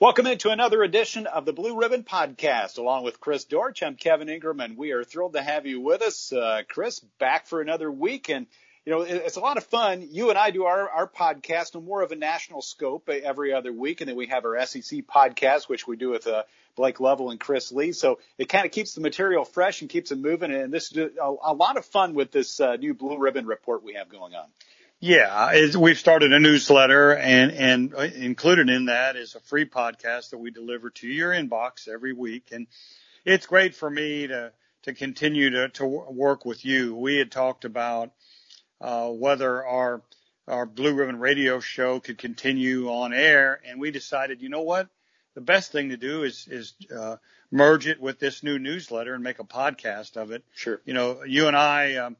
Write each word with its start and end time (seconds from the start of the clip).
Welcome 0.00 0.26
into 0.26 0.48
another 0.48 0.82
edition 0.82 1.26
of 1.26 1.44
the 1.44 1.52
Blue 1.52 1.76
Ribbon 1.76 2.04
Podcast. 2.04 2.78
Along 2.78 3.04
with 3.04 3.20
Chris 3.20 3.44
Dortch, 3.44 3.82
I'm 3.82 3.96
Kevin 3.96 4.30
Ingram, 4.30 4.60
and 4.60 4.78
we 4.78 4.92
are 4.92 5.04
thrilled 5.04 5.34
to 5.34 5.42
have 5.42 5.66
you 5.66 5.78
with 5.78 6.00
us. 6.00 6.32
Uh, 6.32 6.62
Chris, 6.66 7.00
back 7.18 7.46
for 7.46 7.60
another 7.60 7.92
week. 7.92 8.30
And, 8.30 8.46
you 8.86 8.92
know, 8.92 9.02
it's 9.02 9.36
a 9.36 9.40
lot 9.40 9.58
of 9.58 9.64
fun. 9.64 10.08
You 10.10 10.30
and 10.30 10.38
I 10.38 10.52
do 10.52 10.64
our, 10.64 10.88
our 10.88 11.06
podcast 11.06 11.76
on 11.76 11.84
more 11.84 12.00
of 12.00 12.12
a 12.12 12.16
national 12.16 12.62
scope 12.62 13.10
every 13.10 13.52
other 13.52 13.74
week. 13.74 14.00
And 14.00 14.08
then 14.08 14.16
we 14.16 14.28
have 14.28 14.46
our 14.46 14.64
SEC 14.64 15.00
podcast, 15.06 15.68
which 15.68 15.86
we 15.86 15.98
do 15.98 16.08
with 16.08 16.26
uh, 16.26 16.44
Blake 16.76 16.98
Lovell 16.98 17.30
and 17.30 17.38
Chris 17.38 17.70
Lee. 17.70 17.92
So 17.92 18.20
it 18.38 18.48
kind 18.48 18.64
of 18.64 18.72
keeps 18.72 18.94
the 18.94 19.02
material 19.02 19.44
fresh 19.44 19.82
and 19.82 19.90
keeps 19.90 20.12
it 20.12 20.18
moving. 20.18 20.50
And 20.50 20.72
this 20.72 20.92
is 20.92 21.10
a, 21.20 21.34
a 21.42 21.52
lot 21.52 21.76
of 21.76 21.84
fun 21.84 22.14
with 22.14 22.30
this 22.30 22.58
uh, 22.58 22.76
new 22.76 22.94
Blue 22.94 23.18
Ribbon 23.18 23.44
report 23.44 23.84
we 23.84 23.92
have 23.96 24.08
going 24.08 24.34
on. 24.34 24.46
Yeah, 25.02 25.76
we've 25.78 25.98
started 25.98 26.34
a 26.34 26.38
newsletter 26.38 27.16
and, 27.16 27.52
and 27.52 27.94
included 27.94 28.68
in 28.68 28.84
that 28.84 29.16
is 29.16 29.34
a 29.34 29.40
free 29.40 29.64
podcast 29.64 30.28
that 30.30 30.38
we 30.38 30.50
deliver 30.50 30.90
to 30.90 31.06
your 31.08 31.30
inbox 31.30 31.88
every 31.88 32.12
week. 32.12 32.48
And 32.52 32.66
it's 33.24 33.46
great 33.46 33.74
for 33.74 33.88
me 33.88 34.26
to, 34.26 34.52
to 34.82 34.92
continue 34.92 35.48
to, 35.48 35.70
to 35.70 35.86
work 35.86 36.44
with 36.44 36.66
you. 36.66 36.94
We 36.94 37.16
had 37.16 37.32
talked 37.32 37.64
about, 37.64 38.12
uh, 38.78 39.08
whether 39.08 39.64
our, 39.64 40.02
our 40.46 40.66
Blue 40.66 40.92
Ribbon 40.92 41.18
radio 41.18 41.60
show 41.60 41.98
could 41.98 42.18
continue 42.18 42.90
on 42.90 43.14
air. 43.14 43.58
And 43.66 43.80
we 43.80 43.90
decided, 43.90 44.42
you 44.42 44.50
know 44.50 44.62
what? 44.62 44.86
The 45.32 45.40
best 45.40 45.72
thing 45.72 45.88
to 45.88 45.96
do 45.96 46.24
is, 46.24 46.46
is, 46.46 46.74
uh, 46.94 47.16
merge 47.50 47.86
it 47.86 48.02
with 48.02 48.18
this 48.18 48.42
new 48.42 48.58
newsletter 48.58 49.14
and 49.14 49.24
make 49.24 49.38
a 49.38 49.44
podcast 49.44 50.18
of 50.18 50.30
it. 50.30 50.44
Sure. 50.54 50.82
You 50.84 50.92
know, 50.92 51.24
you 51.24 51.46
and 51.46 51.56
I, 51.56 51.94
um, 51.94 52.12
uh, 52.12 52.16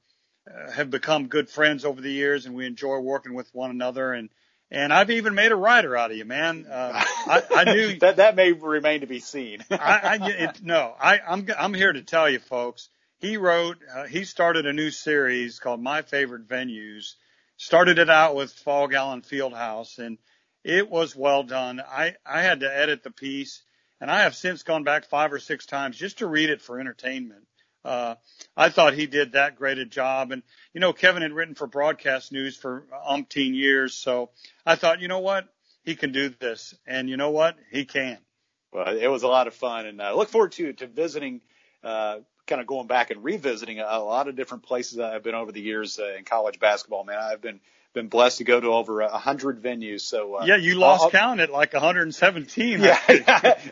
have 0.73 0.91
become 0.91 1.29
good 1.29 1.49
friends 1.49 1.85
over 1.85 2.01
the 2.01 2.11
years 2.11 2.47
and 2.47 2.55
we 2.55 2.67
enjoy 2.67 2.99
working 2.99 3.35
with 3.35 3.53
one 3.55 3.71
another 3.71 4.13
and 4.13 4.31
and 4.73 4.93
I've 4.93 5.11
even 5.11 5.35
made 5.35 5.51
a 5.51 5.57
writer 5.57 5.97
out 5.97 6.13
of 6.13 6.17
you, 6.17 6.25
man. 6.25 6.67
Uh, 6.71 6.93
I, 6.95 7.43
I 7.51 7.65
knew 7.65 7.99
that 8.01 8.17
that 8.17 8.37
may 8.37 8.53
remain 8.53 9.01
to 9.01 9.07
be 9.07 9.19
seen. 9.19 9.65
I, 9.71 10.19
I 10.21 10.29
it, 10.29 10.63
no, 10.63 10.95
I, 11.01 11.19
I'm 11.19 11.49
I'm 11.59 11.75
here 11.75 11.93
to 11.93 12.03
tell 12.03 12.31
you, 12.31 12.39
folks. 12.39 12.89
He 13.19 13.37
wrote, 13.37 13.79
uh, 13.95 14.05
he 14.05 14.25
started 14.25 14.67
a 14.67 14.73
new 14.73 14.91
series 14.91 15.59
called 15.59 15.83
My 15.83 16.03
Favorite 16.03 16.49
Venues. 16.49 17.15
Started 17.57 17.99
it 17.99 18.09
out 18.09 18.35
with 18.35 18.53
Phog 18.53 18.95
Allen 18.95 19.21
Fieldhouse, 19.21 19.99
and 19.99 20.17
it 20.65 20.89
was 20.89 21.15
well 21.15 21.43
done. 21.43 21.81
I 21.81 22.15
I 22.25 22.43
had 22.43 22.61
to 22.61 22.75
edit 22.75 23.03
the 23.03 23.11
piece, 23.11 23.63
and 24.01 24.11
I 24.11 24.23
have 24.23 24.35
since 24.35 24.63
gone 24.63 24.85
back 24.85 25.05
five 25.05 25.33
or 25.33 25.39
six 25.39 25.67
times 25.67 25.99
just 25.99 26.19
to 26.19 26.27
read 26.27 26.49
it 26.49 26.63
for 26.63 26.81
entertainment. 26.81 27.45
Uh, 27.85 28.17
I 28.57 28.69
thought 28.69 28.95
he 28.95 29.07
did 29.07 29.33
that 29.33 29.57
great 29.57 29.79
a 29.79 29.85
job. 29.85 30.33
And, 30.33 30.43
you 30.75 30.81
know, 30.81 30.93
Kevin 30.93 31.23
had 31.23 31.33
written 31.33 31.55
for 31.55 31.67
broadcast 31.67 32.33
news 32.33 32.57
for 32.57 32.87
umpteen 33.09 33.55
years. 33.55 33.95
So 33.95 34.31
I 34.67 34.75
thought, 34.75 35.01
you 35.01 35.09
know 35.09 35.21
what? 35.21 35.49
He 35.83 35.95
can 35.95 36.13
do 36.13 36.29
this. 36.29 36.75
And 36.87 37.09
you 37.09 37.17
know 37.17 37.31
what? 37.31 37.57
He 37.71 37.85
can. 37.85 38.19
Well, 38.73 38.97
it 38.97 39.09
was 39.09 39.23
a 39.23 39.29
lot 39.29 39.47
of 39.47 39.55
fun 39.55 39.87
and 39.87 40.01
I 40.01 40.13
look 40.13 40.29
forward 40.29 40.53
to, 40.53 40.73
to 40.75 40.87
visiting, 40.87 41.41
uh, 41.83 42.19
kind 42.47 42.61
of 42.61 42.67
going 42.67 42.87
back 42.87 43.11
and 43.11 43.25
revisiting 43.25 43.81
a, 43.81 43.85
a 43.85 43.99
lot 43.99 44.29
of 44.29 44.37
different 44.37 44.65
places 44.65 44.99
I've 44.99 45.23
been 45.23 45.35
over 45.35 45.51
the 45.51 45.61
years 45.61 45.99
uh, 45.99 46.17
in 46.17 46.25
college 46.25 46.61
basketball, 46.61 47.05
man. 47.05 47.19
I've 47.19 47.41
been 47.41 47.61
been 47.93 48.09
blessed 48.09 48.39
to 48.39 48.45
go 48.45 48.61
to 48.61 48.69
over 48.69 49.01
a 49.01 49.19
hundred 49.19 49.63
venues. 49.63 50.03
So 50.03 50.37
uh, 50.37 50.45
yeah, 50.47 50.57
you 50.57 50.77
lost 50.77 51.05
I'll, 51.05 51.11
count 51.11 51.41
at 51.41 51.51
like 51.51 51.73
117. 51.73 52.81
Yeah, 52.91 52.99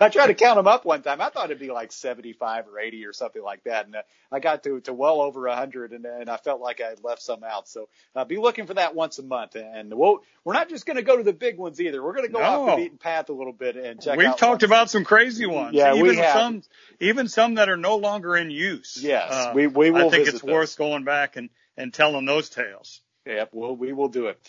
I 0.00 0.08
tried 0.08 0.26
to 0.28 0.34
count 0.34 0.56
them 0.56 0.66
up 0.66 0.84
one 0.84 1.02
time. 1.02 1.20
I 1.20 1.28
thought 1.28 1.46
it'd 1.46 1.58
be 1.58 1.70
like 1.70 1.92
75 1.92 2.66
or 2.68 2.78
80 2.78 3.06
or 3.06 3.12
something 3.12 3.42
like 3.42 3.64
that, 3.64 3.86
and 3.86 3.96
uh, 3.96 4.02
I 4.30 4.40
got 4.40 4.64
to 4.64 4.80
to 4.80 4.92
well 4.92 5.20
over 5.20 5.46
a 5.46 5.56
hundred, 5.56 5.92
and, 5.92 6.04
and 6.04 6.28
I 6.28 6.36
felt 6.36 6.60
like 6.60 6.80
I 6.80 6.88
had 6.88 7.02
left 7.02 7.22
some 7.22 7.44
out. 7.44 7.68
So 7.68 7.88
uh, 8.14 8.24
be 8.24 8.36
looking 8.36 8.66
for 8.66 8.74
that 8.74 8.94
once 8.94 9.18
a 9.18 9.22
month, 9.22 9.54
and 9.54 9.94
we'll, 9.94 10.18
we're 10.44 10.52
not 10.52 10.68
just 10.68 10.84
going 10.84 10.96
to 10.96 11.02
go 11.02 11.16
to 11.16 11.22
the 11.22 11.32
big 11.32 11.58
ones 11.58 11.80
either. 11.80 12.02
We're 12.02 12.14
going 12.14 12.26
to 12.26 12.32
go 12.32 12.40
no. 12.40 12.44
off 12.44 12.76
the 12.76 12.82
beaten 12.82 12.98
path 12.98 13.28
a 13.28 13.32
little 13.32 13.52
bit 13.52 13.76
and 13.76 14.02
check. 14.02 14.18
We've 14.18 14.36
talked 14.36 14.42
ones. 14.42 14.64
about 14.64 14.90
some 14.90 15.04
crazy 15.04 15.46
ones. 15.46 15.74
Yeah, 15.74 15.94
even 15.94 16.06
we 16.06 16.16
have. 16.16 16.32
some 16.34 16.62
even 17.00 17.28
some 17.28 17.54
that 17.54 17.68
are 17.68 17.76
no 17.76 17.96
longer 17.96 18.36
in 18.36 18.50
use. 18.50 18.98
Yes, 19.00 19.32
uh, 19.32 19.52
we 19.54 19.66
we 19.66 19.90
will. 19.90 20.08
I 20.08 20.10
think 20.10 20.28
it's 20.28 20.40
those. 20.40 20.50
worth 20.50 20.76
going 20.76 21.04
back 21.04 21.36
and 21.36 21.50
and 21.76 21.94
telling 21.94 22.24
those 22.24 22.50
tales. 22.50 23.00
Yep, 23.28 23.50
well, 23.52 23.76
we 23.76 23.92
will 23.92 24.08
do 24.08 24.26
it 24.26 24.40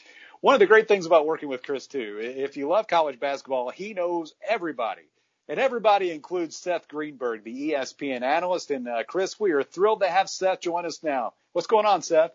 one 0.42 0.54
of 0.54 0.60
the 0.60 0.68
great 0.68 0.88
things 0.88 1.06
about 1.06 1.26
working 1.26 1.50
with 1.50 1.64
Chris 1.64 1.88
too, 1.88 2.20
if 2.22 2.56
you 2.56 2.68
love 2.68 2.88
college 2.88 3.20
basketball, 3.20 3.70
he 3.70 3.94
knows 3.94 4.34
everybody. 4.48 5.04
And 5.48 5.60
everybody 5.60 6.12
includes 6.12 6.56
Seth 6.56 6.88
Greenberg, 6.88 7.44
the 7.44 7.72
ESPN 7.72 8.22
analyst. 8.22 8.70
And 8.70 8.88
uh, 8.88 9.04
Chris, 9.08 9.40
we 9.40 9.52
are 9.52 9.64
thrilled 9.64 10.02
to 10.02 10.08
have 10.08 10.30
Seth 10.30 10.62
join 10.62 10.86
us 10.86 11.02
now. 11.02 11.34
What's 11.54 11.68
going 11.68 11.88
on, 11.88 12.04
Seth? 12.04 12.32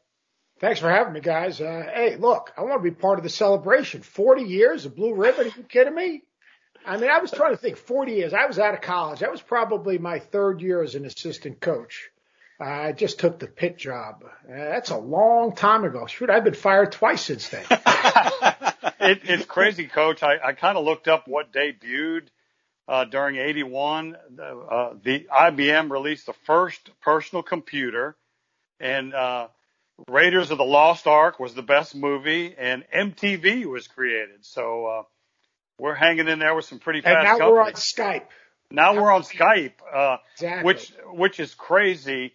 Thanks 0.58 0.80
for 0.80 0.90
having 0.90 1.12
me, 1.12 1.20
guys. 1.20 1.60
Uh, 1.60 1.84
hey, 1.94 2.16
look, 2.16 2.52
I 2.56 2.62
want 2.62 2.82
to 2.82 2.90
be 2.90 2.94
part 2.94 3.18
of 3.18 3.22
the 3.22 3.30
celebration. 3.30 4.02
40 4.02 4.42
years 4.42 4.84
of 4.84 4.96
Blue 4.96 5.14
Ribbon. 5.14 5.46
Are 5.46 5.56
you 5.56 5.62
kidding 5.62 5.94
me? 5.94 6.22
I 6.84 6.96
mean, 6.96 7.08
I 7.08 7.20
was 7.20 7.30
trying 7.30 7.52
to 7.52 7.56
think 7.56 7.76
40 7.76 8.12
years. 8.12 8.34
I 8.34 8.46
was 8.46 8.58
out 8.58 8.74
of 8.74 8.80
college. 8.80 9.20
That 9.20 9.30
was 9.30 9.40
probably 9.40 9.98
my 9.98 10.18
third 10.18 10.60
year 10.60 10.82
as 10.82 10.96
an 10.96 11.06
assistant 11.06 11.60
coach. 11.60 12.10
I 12.60 12.92
just 12.92 13.18
took 13.18 13.38
the 13.38 13.46
Pitt 13.46 13.78
job. 13.78 14.24
Uh, 14.24 14.54
that's 14.54 14.90
a 14.90 14.98
long 14.98 15.54
time 15.54 15.84
ago. 15.84 16.06
Shoot, 16.06 16.30
I've 16.30 16.44
been 16.44 16.54
fired 16.54 16.92
twice 16.92 17.22
since 17.22 17.48
then. 17.48 17.64
it, 17.70 19.20
it's 19.24 19.44
crazy, 19.44 19.86
Coach. 19.86 20.22
I, 20.22 20.36
I 20.42 20.52
kind 20.52 20.78
of 20.78 20.84
looked 20.84 21.08
up 21.08 21.26
what 21.26 21.52
debuted 21.52 22.28
uh, 22.86 23.04
during 23.06 23.36
'81. 23.36 24.16
Uh, 24.16 24.94
the 25.02 25.26
IBM 25.32 25.90
released 25.90 26.26
the 26.26 26.34
first 26.44 26.90
personal 27.00 27.42
computer, 27.42 28.16
and 28.78 29.14
uh, 29.14 29.48
Raiders 30.08 30.50
of 30.50 30.58
the 30.58 30.64
Lost 30.64 31.06
Ark 31.06 31.40
was 31.40 31.54
the 31.54 31.62
best 31.62 31.94
movie, 31.94 32.54
and 32.56 32.84
MTV 32.94 33.64
was 33.64 33.88
created. 33.88 34.44
So 34.44 34.86
uh, 34.86 35.02
we're 35.78 35.94
hanging 35.94 36.28
in 36.28 36.38
there 36.38 36.54
with 36.54 36.64
some 36.66 36.78
pretty 36.78 37.00
fast. 37.00 37.26
And 37.26 37.38
now 37.38 37.50
we're 37.50 37.62
on 37.62 37.72
Skype. 37.72 38.26
Now 38.70 38.94
we're 38.94 39.12
on 39.12 39.22
Skype, 39.22 39.74
uh, 39.92 40.16
exactly. 40.34 40.64
which 40.64 40.92
which 41.06 41.40
is 41.40 41.54
crazy. 41.54 42.32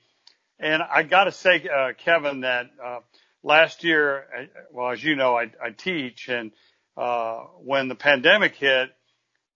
And 0.60 0.84
I 0.84 1.04
got 1.04 1.26
to 1.26 1.32
say, 1.32 1.68
uh, 1.68 1.94
Kevin, 1.98 2.42
that 2.42 2.70
uh, 2.84 3.00
last 3.44 3.84
year, 3.84 4.26
uh, 4.38 4.44
well, 4.72 4.92
as 4.92 5.02
you 5.02 5.16
know, 5.16 5.38
I, 5.38 5.52
I 5.64 5.70
teach, 5.72 6.28
and 6.28 6.52
uh, 6.98 7.40
when 7.64 7.88
the 7.88 7.96
pandemic 7.96 8.56
hit, 8.56 8.90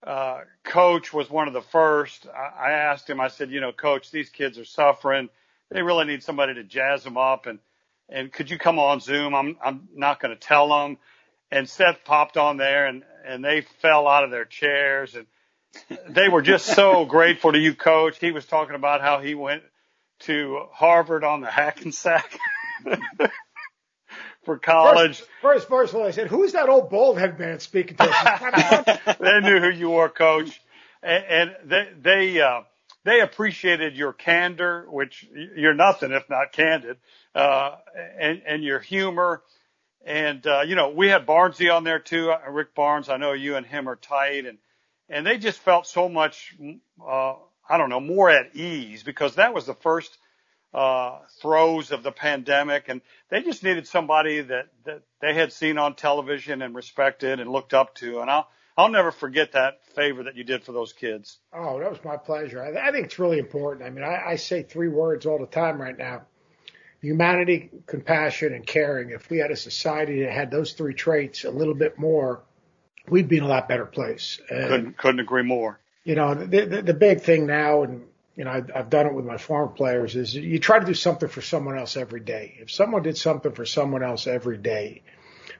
uh, 0.06 0.40
Coach 0.64 1.12
was 1.12 1.28
one 1.28 1.46
of 1.46 1.52
the 1.52 1.60
first. 1.60 2.26
I, 2.26 2.68
I 2.68 2.70
asked 2.72 3.08
him, 3.08 3.20
I 3.20 3.28
said, 3.28 3.50
you 3.50 3.60
know, 3.60 3.72
Coach, 3.72 4.10
these 4.10 4.30
kids 4.30 4.58
are 4.58 4.64
suffering. 4.64 5.28
They 5.70 5.82
really 5.82 6.06
need 6.06 6.22
somebody 6.22 6.54
to 6.54 6.64
jazz 6.64 7.04
them 7.04 7.16
up, 7.18 7.46
and 7.46 7.58
and 8.08 8.32
could 8.32 8.50
you 8.50 8.58
come 8.58 8.78
on 8.78 9.00
Zoom? 9.00 9.34
I'm 9.34 9.56
I'm 9.62 9.88
not 9.94 10.20
going 10.20 10.34
to 10.34 10.40
tell 10.40 10.68
them. 10.68 10.98
And 11.50 11.68
Seth 11.68 12.04
popped 12.04 12.36
on 12.36 12.56
there, 12.56 12.86
and 12.86 13.02
and 13.26 13.44
they 13.44 13.62
fell 13.80 14.06
out 14.06 14.24
of 14.24 14.30
their 14.30 14.44
chairs, 14.44 15.14
and 15.14 15.26
they 16.08 16.28
were 16.28 16.42
just 16.42 16.66
so 16.66 17.04
grateful 17.06 17.52
to 17.52 17.58
you, 17.58 17.74
Coach. 17.74 18.18
He 18.18 18.30
was 18.30 18.46
talking 18.46 18.74
about 18.74 19.00
how 19.00 19.20
he 19.20 19.34
went 19.34 19.62
to 20.24 20.66
Harvard 20.72 21.24
on 21.24 21.40
the 21.40 21.50
Hackensack 21.50 22.38
for 24.44 24.58
college. 24.58 25.18
First, 25.18 25.30
first, 25.40 25.68
first 25.68 25.94
of 25.94 26.00
all, 26.00 26.06
I 26.06 26.10
said, 26.10 26.28
"Who's 26.28 26.52
that 26.52 26.68
old 26.68 26.90
bald 26.90 27.18
head 27.18 27.38
man 27.38 27.60
speaking 27.60 27.96
to 27.96 28.04
us?" 28.04 29.16
they 29.20 29.40
knew 29.40 29.60
who 29.60 29.70
you 29.70 29.90
were, 29.90 30.08
Coach, 30.08 30.60
and, 31.02 31.24
and 31.24 31.56
they 31.64 31.88
they 32.00 32.40
uh, 32.40 32.62
they 33.04 33.20
appreciated 33.20 33.96
your 33.96 34.12
candor, 34.12 34.86
which 34.88 35.26
you're 35.56 35.74
nothing 35.74 36.12
if 36.12 36.28
not 36.28 36.52
candid, 36.52 36.96
uh, 37.34 37.76
and 38.18 38.42
and 38.46 38.64
your 38.64 38.80
humor. 38.80 39.42
And 40.06 40.46
uh, 40.46 40.62
you 40.66 40.74
know, 40.74 40.90
we 40.90 41.08
had 41.08 41.26
Barnesy 41.26 41.74
on 41.74 41.84
there 41.84 41.98
too, 41.98 42.30
uh, 42.30 42.50
Rick 42.50 42.74
Barnes. 42.74 43.08
I 43.08 43.16
know 43.16 43.32
you 43.32 43.56
and 43.56 43.66
him 43.66 43.88
are 43.88 43.96
tight, 43.96 44.46
and 44.46 44.58
and 45.08 45.26
they 45.26 45.38
just 45.38 45.60
felt 45.60 45.86
so 45.86 46.08
much. 46.08 46.54
Uh, 47.06 47.34
I 47.68 47.78
don't 47.78 47.88
know, 47.88 48.00
more 48.00 48.30
at 48.30 48.54
ease 48.54 49.02
because 49.02 49.36
that 49.36 49.54
was 49.54 49.66
the 49.66 49.74
first 49.74 50.16
uh, 50.74 51.18
throes 51.40 51.92
of 51.92 52.02
the 52.02 52.12
pandemic, 52.12 52.88
and 52.88 53.00
they 53.28 53.42
just 53.42 53.62
needed 53.62 53.86
somebody 53.86 54.40
that 54.40 54.68
that 54.84 55.02
they 55.20 55.32
had 55.32 55.52
seen 55.52 55.78
on 55.78 55.94
television 55.94 56.62
and 56.62 56.74
respected 56.74 57.40
and 57.40 57.50
looked 57.50 57.72
up 57.72 57.94
to. 57.96 58.20
And 58.20 58.30
I'll 58.30 58.48
I'll 58.76 58.88
never 58.88 59.12
forget 59.12 59.52
that 59.52 59.86
favor 59.94 60.24
that 60.24 60.36
you 60.36 60.44
did 60.44 60.64
for 60.64 60.72
those 60.72 60.92
kids. 60.92 61.38
Oh, 61.52 61.78
that 61.78 61.90
was 61.90 62.00
my 62.04 62.16
pleasure. 62.16 62.62
I, 62.62 62.88
I 62.88 62.92
think 62.92 63.06
it's 63.06 63.18
really 63.18 63.38
important. 63.38 63.86
I 63.86 63.90
mean, 63.90 64.04
I, 64.04 64.30
I 64.30 64.36
say 64.36 64.64
three 64.64 64.88
words 64.88 65.26
all 65.26 65.38
the 65.38 65.46
time 65.46 65.80
right 65.80 65.96
now: 65.96 66.22
humanity, 67.00 67.70
compassion, 67.86 68.52
and 68.52 68.66
caring. 68.66 69.10
If 69.10 69.30
we 69.30 69.38
had 69.38 69.52
a 69.52 69.56
society 69.56 70.24
that 70.24 70.32
had 70.32 70.50
those 70.50 70.72
three 70.72 70.94
traits 70.94 71.44
a 71.44 71.50
little 71.50 71.74
bit 71.74 71.98
more, 71.98 72.42
we'd 73.08 73.28
be 73.28 73.38
in 73.38 73.44
a 73.44 73.48
lot 73.48 73.68
better 73.68 73.86
place. 73.86 74.40
And, 74.50 74.68
couldn't 74.68 74.98
couldn't 74.98 75.20
agree 75.20 75.44
more 75.44 75.78
you 76.04 76.14
know, 76.14 76.34
the, 76.34 76.66
the, 76.66 76.82
the 76.82 76.94
big 76.94 77.22
thing 77.22 77.46
now, 77.46 77.82
and 77.82 78.04
you 78.36 78.44
know, 78.44 78.50
I've, 78.50 78.70
I've 78.74 78.90
done 78.90 79.06
it 79.06 79.14
with 79.14 79.24
my 79.24 79.38
former 79.38 79.72
players, 79.72 80.16
is 80.16 80.34
you 80.34 80.58
try 80.58 80.78
to 80.78 80.86
do 80.86 80.94
something 80.94 81.28
for 81.28 81.40
someone 81.40 81.78
else 81.78 81.96
every 81.96 82.20
day. 82.20 82.56
If 82.60 82.70
someone 82.70 83.02
did 83.02 83.16
something 83.16 83.52
for 83.52 83.64
someone 83.64 84.02
else 84.02 84.26
every 84.26 84.58
day, 84.58 85.02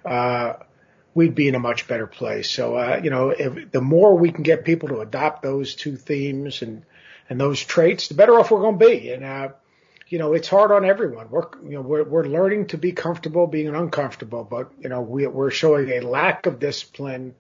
uh, 0.05 0.55
we'd 1.15 1.35
be 1.35 1.49
in 1.49 1.55
a 1.55 1.61
much 1.61 1.87
better 1.87 2.07
place. 2.07 2.51
So, 2.51 2.77
uh, 2.77 3.01
you 3.03 3.11
know, 3.11 3.31
if 3.31 3.71
the 3.71 3.81
more 3.81 4.17
we 4.17 4.33
can 4.33 4.43
get 4.43 4.65
people 4.65 4.89
to 4.89 5.01
adopt 5.01 5.43
those 5.43 5.75
two 5.77 5.97
themes 5.97 6.63
and, 6.63 6.85
and 7.31 7.41
those 7.41 7.63
traits, 7.63 8.09
the 8.09 8.15
better 8.15 8.39
off 8.39 8.51
we're 8.51 8.61
going 8.61 8.79
to 8.79 8.87
be. 8.87 9.13
And, 9.13 9.25
uh, 9.25 9.49
you 10.09 10.19
know, 10.19 10.35
it's 10.35 10.49
hard 10.49 10.73
on 10.73 10.85
everyone. 10.85 11.31
We're, 11.31 11.47
you 11.63 11.71
know, 11.71 11.81
we're, 11.81 12.05
we're 12.05 12.27
learning 12.27 12.67
to 12.69 12.79
be 12.79 12.93
comfortable 12.93 13.47
being 13.47 13.75
uncomfortable, 13.75 14.45
but, 14.45 14.73
you 14.81 14.89
know, 14.89 15.01
we, 15.01 15.27
we're 15.27 15.51
showing 15.51 15.91
a 15.91 16.01
lack 16.01 16.47
of 16.47 16.59
discipline 16.59 17.35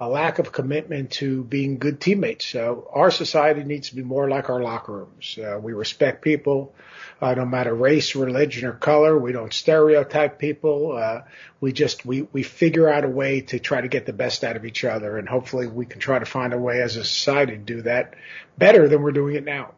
a 0.00 0.08
lack 0.08 0.38
of 0.40 0.50
commitment 0.50 1.12
to 1.12 1.44
being 1.44 1.78
good 1.78 2.00
teammates. 2.00 2.46
So 2.46 2.90
our 2.92 3.10
society 3.10 3.62
needs 3.62 3.90
to 3.90 3.96
be 3.96 4.02
more 4.02 4.28
like 4.28 4.50
our 4.50 4.60
locker 4.60 4.92
rooms. 4.92 5.38
Uh, 5.38 5.58
we 5.62 5.72
respect 5.72 6.22
people, 6.22 6.74
uh, 7.20 7.34
no 7.34 7.44
matter 7.44 7.72
race, 7.72 8.16
religion, 8.16 8.66
or 8.66 8.72
color. 8.72 9.16
We 9.16 9.32
don't 9.32 9.52
stereotype 9.52 10.38
people. 10.38 10.96
Uh, 10.96 11.22
we 11.60 11.72
just 11.72 12.04
we 12.04 12.22
we 12.32 12.42
figure 12.42 12.88
out 12.88 13.04
a 13.04 13.08
way 13.08 13.42
to 13.42 13.58
try 13.60 13.80
to 13.80 13.88
get 13.88 14.04
the 14.04 14.12
best 14.12 14.42
out 14.42 14.56
of 14.56 14.64
each 14.64 14.84
other, 14.84 15.16
and 15.16 15.28
hopefully 15.28 15.68
we 15.68 15.86
can 15.86 16.00
try 16.00 16.18
to 16.18 16.26
find 16.26 16.52
a 16.52 16.58
way 16.58 16.82
as 16.82 16.96
a 16.96 17.04
society 17.04 17.52
to 17.52 17.58
do 17.58 17.82
that 17.82 18.14
better 18.58 18.88
than 18.88 19.02
we're 19.02 19.12
doing 19.12 19.36
it 19.36 19.44
now. 19.44 19.74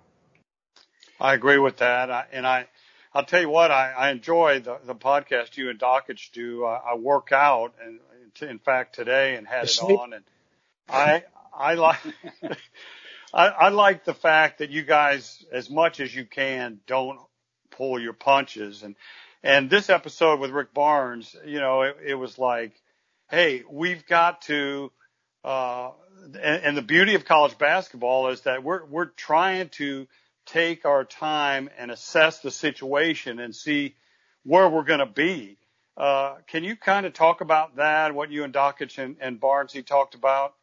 I 1.21 1.35
agree 1.35 1.59
with 1.59 1.79
that, 1.79 2.11
I, 2.11 2.25
and 2.33 2.47
I. 2.47 2.69
I'll 3.15 3.25
tell 3.25 3.41
you 3.41 3.49
what, 3.49 3.71
I, 3.71 3.93
I 3.93 4.11
enjoy 4.11 4.61
the, 4.61 4.79
the 4.85 4.95
podcast 4.95 5.57
you 5.57 5.71
and 5.71 5.79
Dakich 5.79 6.33
do. 6.33 6.67
I, 6.67 6.93
I 6.93 6.95
work 6.97 7.33
out, 7.33 7.73
and 7.83 7.99
in 8.43 8.59
fact 8.59 8.94
today 8.94 9.37
and 9.37 9.47
had 9.47 9.65
it 9.65 9.81
on, 9.81 10.12
and 10.12 10.25
I 10.88 11.25
I 11.56 11.75
like 11.75 12.00
I, 13.35 13.47
I 13.49 13.69
like 13.69 14.05
the 14.05 14.15
fact 14.15 14.59
that 14.59 14.71
you 14.71 14.83
guys, 14.83 15.44
as 15.53 15.69
much 15.69 16.00
as 16.00 16.15
you 16.15 16.25
can, 16.25 16.81
don't 16.87 17.21
pull 17.71 18.00
your 18.00 18.12
punches. 18.12 18.83
And 18.83 18.97
and 19.43 19.71
this 19.71 19.91
episode 19.91 20.41
with 20.41 20.50
Rick 20.50 20.75
Barnes, 20.75 21.37
you 21.44 21.61
know, 21.61 21.83
it, 21.83 21.97
it 22.05 22.15
was 22.15 22.38
like, 22.38 22.73
hey, 23.31 23.62
we've 23.71 24.06
got 24.06 24.43
to. 24.43 24.91
Uh, 25.44 25.91
and, 26.25 26.65
and 26.65 26.77
the 26.77 26.82
beauty 26.82 27.15
of 27.15 27.25
college 27.25 27.56
basketball 27.56 28.29
is 28.29 28.41
that 28.43 28.65
we're 28.65 28.85
we're 28.85 29.06
trying 29.06 29.69
to 29.71 30.09
take 30.47 30.85
our 30.85 31.05
time 31.05 31.69
and 31.79 31.91
assess 31.91 32.41
the 32.41 32.50
situation 32.50 33.39
and 33.39 33.55
see 33.55 33.94
where 34.44 34.69
we're 34.69 34.85
going 34.85 35.00
to 35.00 35.06
be. 35.06 35.59
Uh, 35.96 36.37
can 36.46 36.62
you 36.62 36.76
kind 36.76 37.06
of 37.06 37.14
talk 37.14 37.40
about 37.40 37.76
that, 37.76 38.14
what 38.14 38.31
you 38.31 38.44
and 38.44 38.52
Dakich 38.52 38.98
and, 38.98 39.16
and 39.20 39.40
Barnesy 39.40 39.84
talked 39.84 40.14
about? 40.14 40.54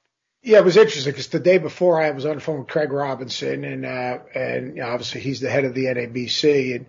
Yeah, 0.44 0.60
it 0.60 0.66
was 0.66 0.78
interesting 0.78 1.12
because 1.12 1.30
the 1.30 1.40
day 1.40 1.58
before 1.58 2.02
I 2.02 2.12
was 2.12 2.26
on 2.26 2.36
the 2.36 2.42
phone 2.42 2.60
with 2.60 2.68
Craig 2.68 2.92
Robinson 2.92 3.64
and, 3.64 3.86
uh, 3.86 4.20
and 4.36 4.80
obviously 4.80 5.22
he's 5.22 5.40
the 5.40 5.50
head 5.50 5.64
of 5.64 5.74
the 5.74 5.86
NABC 5.86 6.76
and, 6.76 6.86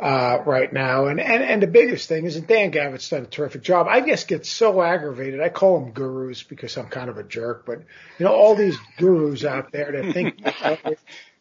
uh, 0.00 0.42
right 0.44 0.72
now. 0.72 1.06
And, 1.06 1.20
and, 1.20 1.42
and 1.42 1.62
the 1.62 1.66
biggest 1.66 2.08
thing 2.08 2.24
is 2.24 2.34
that 2.34 2.48
Dan 2.48 2.72
Gavitt's 2.72 3.08
done 3.08 3.22
a 3.22 3.26
terrific 3.26 3.62
job. 3.62 3.86
I 3.88 4.00
guess 4.00 4.24
get 4.24 4.46
so 4.46 4.82
aggravated. 4.82 5.40
I 5.40 5.50
call 5.50 5.78
them 5.78 5.92
gurus 5.92 6.42
because 6.42 6.76
I'm 6.76 6.88
kind 6.88 7.10
of 7.10 7.18
a 7.18 7.22
jerk, 7.22 7.66
but 7.66 7.80
you 8.18 8.24
know, 8.24 8.32
all 8.32 8.54
these 8.54 8.78
gurus 8.96 9.44
out 9.44 9.72
there 9.72 9.92
that 9.92 10.12
think 10.12 10.40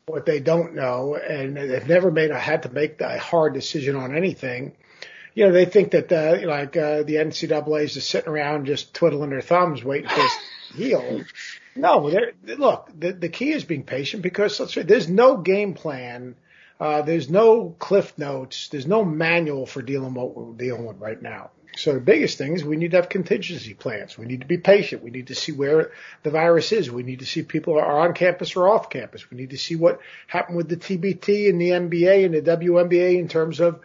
what 0.06 0.26
they 0.26 0.40
don't 0.40 0.76
know 0.76 1.16
and 1.16 1.58
they've 1.58 1.88
never 1.88 2.12
made 2.12 2.32
a, 2.32 2.40
had 2.40 2.64
to 2.64 2.70
make 2.70 3.02
a 3.02 3.18
hard 3.18 3.54
decision 3.54 3.96
on 3.96 4.16
anything 4.16 4.76
you 5.36 5.46
know, 5.46 5.52
they 5.52 5.66
think 5.66 5.92
that 5.92 6.12
uh, 6.12 6.48
like 6.48 6.76
uh, 6.78 7.04
the 7.04 7.16
NCAA 7.16 7.84
is 7.84 7.94
just 7.94 8.10
sitting 8.10 8.32
around 8.32 8.66
just 8.66 8.94
twiddling 8.94 9.30
their 9.30 9.42
thumbs 9.42 9.84
waiting 9.84 10.10
for 10.10 10.16
this 10.16 10.38
heal. 10.76 11.24
No, 11.76 12.10
look, 12.58 12.90
the, 12.98 13.12
the 13.12 13.30
key 13.30 13.52
is 13.52 13.66
being 13.66 13.84
patient 13.84 14.24
because 14.24 14.60
let's 14.60 14.74
say 14.74 14.84
there's 14.84 15.10
no 15.10 15.38
game 15.38 15.74
plan. 15.74 16.36
Uh, 16.80 17.02
there's 17.02 17.30
no 17.30 17.76
cliff 17.80 18.18
notes. 18.18 18.70
There's 18.70 18.88
no 18.88 19.04
manual 19.04 19.66
for 19.66 19.82
dealing 19.82 20.14
with 20.14 20.24
what 20.24 20.36
we're 20.36 20.54
dealing 20.54 20.86
with 20.86 21.00
right 21.00 21.22
now. 21.22 21.52
So 21.78 21.94
the 21.94 22.00
biggest 22.00 22.38
thing 22.38 22.54
is 22.54 22.64
we 22.64 22.78
need 22.78 22.92
to 22.92 22.98
have 22.98 23.10
contingency 23.10 23.74
plans. 23.74 24.18
We 24.18 24.26
need 24.26 24.42
to 24.42 24.48
be 24.48 24.58
patient. 24.58 25.04
We 25.04 25.12
need 25.12 25.28
to 25.28 25.36
see 25.36 25.52
where 25.52 25.92
the 26.24 26.30
virus 26.30 26.72
is. 26.72 26.90
We 26.90 27.04
need 27.04 27.20
to 27.20 27.26
see 27.26 27.44
people 27.44 27.78
are 27.78 28.00
on 28.00 28.14
campus 28.14 28.56
or 28.56 28.70
off 28.70 28.90
campus. 28.90 29.30
We 29.30 29.36
need 29.36 29.50
to 29.50 29.58
see 29.58 29.76
what 29.76 30.00
happened 30.28 30.56
with 30.56 30.70
the 30.70 30.78
TBT 30.78 31.50
and 31.50 31.60
the 31.60 31.72
NBA 31.72 32.26
and 32.26 32.34
the 32.34 32.42
WNBA 32.42 33.20
in 33.20 33.28
terms 33.28 33.60
of 33.60 33.82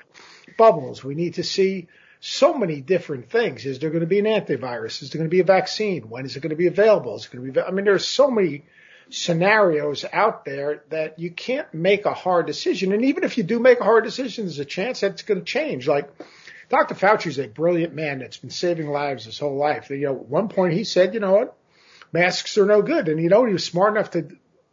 bubbles. 0.60 1.02
We 1.02 1.14
need 1.14 1.34
to 1.34 1.42
see 1.42 1.88
so 2.20 2.52
many 2.52 2.82
different 2.82 3.30
things. 3.30 3.64
Is 3.64 3.78
there 3.78 3.88
going 3.88 4.02
to 4.02 4.06
be 4.06 4.18
an 4.18 4.26
antivirus? 4.26 5.02
Is 5.02 5.10
there 5.10 5.18
going 5.18 5.30
to 5.30 5.34
be 5.34 5.40
a 5.40 5.44
vaccine? 5.58 6.02
When 6.10 6.26
is 6.26 6.36
it 6.36 6.40
going 6.40 6.50
to 6.50 6.56
be 6.56 6.66
available? 6.66 7.16
Is 7.16 7.24
it 7.24 7.32
going 7.32 7.46
to 7.46 7.52
be, 7.52 7.60
I 7.60 7.70
mean, 7.70 7.86
there's 7.86 8.06
so 8.06 8.30
many 8.30 8.64
scenarios 9.08 10.04
out 10.12 10.44
there 10.44 10.84
that 10.90 11.18
you 11.18 11.30
can't 11.30 11.72
make 11.72 12.04
a 12.04 12.12
hard 12.12 12.46
decision. 12.46 12.92
And 12.92 13.06
even 13.06 13.24
if 13.24 13.38
you 13.38 13.42
do 13.42 13.58
make 13.58 13.80
a 13.80 13.84
hard 13.84 14.04
decision, 14.04 14.44
there's 14.44 14.58
a 14.58 14.66
chance 14.66 15.00
that 15.00 15.12
it's 15.12 15.22
going 15.22 15.40
to 15.40 15.46
change. 15.46 15.88
Like 15.88 16.10
Dr. 16.68 16.94
Fauci 16.94 17.28
is 17.28 17.38
a 17.38 17.48
brilliant 17.48 17.94
man 17.94 18.18
that's 18.18 18.36
been 18.36 18.50
saving 18.50 18.90
lives 18.90 19.24
his 19.24 19.38
whole 19.38 19.56
life. 19.56 19.88
You 19.88 20.06
know, 20.06 20.16
at 20.16 20.28
one 20.28 20.48
point 20.48 20.74
he 20.74 20.84
said, 20.84 21.14
you 21.14 21.20
know 21.20 21.32
what? 21.32 21.56
Masks 22.12 22.58
are 22.58 22.66
no 22.66 22.82
good. 22.82 23.08
And 23.08 23.18
you 23.18 23.30
know, 23.30 23.46
he 23.46 23.54
was 23.54 23.64
smart 23.64 23.96
enough 23.96 24.10
to, 24.10 24.28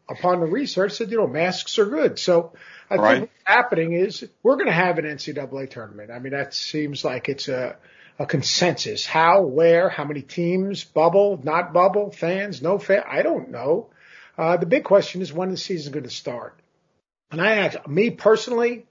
upon 0.09 0.39
the 0.39 0.45
research 0.45 0.93
said, 0.93 1.11
you 1.11 1.17
know, 1.17 1.27
masks 1.27 1.77
are 1.79 1.85
good. 1.85 2.19
So 2.19 2.53
I 2.89 2.95
think 2.97 3.21
what's 3.21 3.43
happening 3.45 3.93
is 3.93 4.27
we're 4.43 4.55
going 4.55 4.67
to 4.67 4.73
have 4.73 4.97
an 4.97 5.05
NCAA 5.05 5.69
tournament. 5.69 6.11
I 6.11 6.19
mean, 6.19 6.33
that 6.33 6.53
seems 6.53 7.03
like 7.03 7.29
it's 7.29 7.47
a, 7.47 7.75
a 8.17 8.25
consensus. 8.25 9.05
How, 9.05 9.41
where, 9.41 9.89
how 9.89 10.05
many 10.05 10.21
teams, 10.21 10.83
bubble, 10.83 11.39
not 11.43 11.73
bubble, 11.73 12.11
fans, 12.11 12.61
no 12.61 12.79
fan. 12.79 13.03
I 13.07 13.21
don't 13.21 13.49
know. 13.51 13.89
Uh, 14.37 14.57
the 14.57 14.65
big 14.65 14.83
question 14.83 15.21
is 15.21 15.33
when 15.33 15.49
the 15.49 15.57
season 15.57 15.91
going 15.91 16.03
to 16.03 16.09
start. 16.09 16.59
And 17.31 17.41
I 17.41 17.57
ask 17.57 17.87
me 17.87 18.11
personally, 18.11 18.85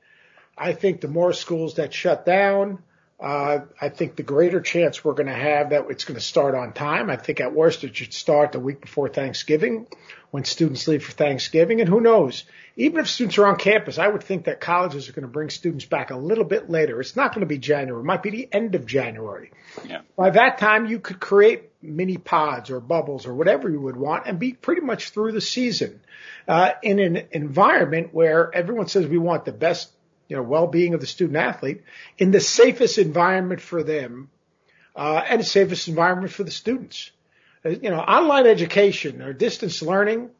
I 0.59 0.73
think 0.73 1.01
the 1.01 1.09
more 1.09 1.33
schools 1.33 1.75
that 1.75 1.95
shut 1.95 2.27
down, 2.27 2.83
uh, 3.19 3.61
I 3.81 3.89
think 3.89 4.17
the 4.17 4.23
greater 4.23 4.61
chance 4.61 5.03
we're 5.03 5.15
going 5.15 5.29
to 5.29 5.33
have 5.33 5.71
that 5.71 5.87
it's 5.89 6.05
going 6.05 6.19
to 6.19 6.25
start 6.25 6.55
on 6.55 6.73
time. 6.73 7.09
I 7.09 7.17
think 7.17 7.41
at 7.41 7.55
worst 7.55 7.83
it 7.83 7.97
should 7.97 8.13
start 8.13 8.53
the 8.53 8.61
week 8.61 8.83
before 8.83 9.09
Thanksgiving 9.09 9.87
when 10.33 10.45
students 10.45 10.87
leave 10.87 11.03
for 11.03 11.13
Thanksgiving. 11.13 11.81
And 11.81 11.89
who 11.89 12.01
knows? 12.01 12.45
Even 12.77 13.01
if 13.01 13.09
students 13.09 13.39
are 13.39 13.47
on 13.47 13.57
campus, 13.57 13.97
I 13.97 14.07
would 14.07 14.23
think 14.23 14.45
that 14.45 14.61
colleges 14.61 15.09
are 15.09 15.13
going 15.13 15.23
to 15.23 15.29
bring 15.29 15.49
students 15.49 15.87
back 15.87 16.11
a 16.11 16.17
little 16.17 16.45
bit 16.45 16.69
later. 16.69 17.01
It's 17.01 17.17
not 17.17 17.33
going 17.33 17.41
to 17.41 17.47
be 17.47 17.57
January. 17.57 18.03
It 18.03 18.05
might 18.05 18.23
be 18.23 18.31
the 18.31 18.49
end 18.53 18.75
of 18.75 18.85
January. 18.85 19.51
Yeah. 19.89 20.03
By 20.15 20.31
that 20.31 20.59
time, 20.59 20.85
you 20.85 20.99
could 20.99 21.19
create 21.19 21.71
mini 21.81 22.19
pods 22.19 22.71
or 22.71 22.81
bubbles 22.81 23.27
or 23.27 23.33
whatever 23.33 23.71
you 23.71 23.81
would 23.81 23.97
want 23.97 24.27
and 24.27 24.39
be 24.39 24.53
pretty 24.53 24.83
much 24.83 25.11
through 25.11 25.33
the 25.33 25.41
season, 25.41 26.01
uh, 26.49 26.73
in 26.83 26.99
an 26.99 27.29
environment 27.31 28.13
where 28.13 28.55
everyone 28.55 28.89
says 28.89 29.07
we 29.07 29.19
want 29.19 29.47
the 29.47 29.53
best 29.53 29.91
you 30.29 30.37
know, 30.37 30.43
well-being 30.43 30.95
of 30.95 31.01
the 31.01 31.07
student 31.07 31.37
athlete 31.37 31.83
in 32.19 32.31
the 32.31 32.41
safest 32.41 32.99
environment 32.99 33.61
for 33.61 33.83
them, 33.83 34.31
uh, 34.95 35.23
and 35.29 35.41
the 35.41 35.45
safest 35.45 35.89
environment 35.89 36.33
for 36.33 36.45
the 36.45 36.51
students. 36.51 37.11
Uh, 37.65 37.71
you 37.71 37.91
know, 37.91 37.99
online 37.99 38.47
education 38.47 39.23
or 39.23 39.33
distance 39.33 39.83
learning, 39.83 40.31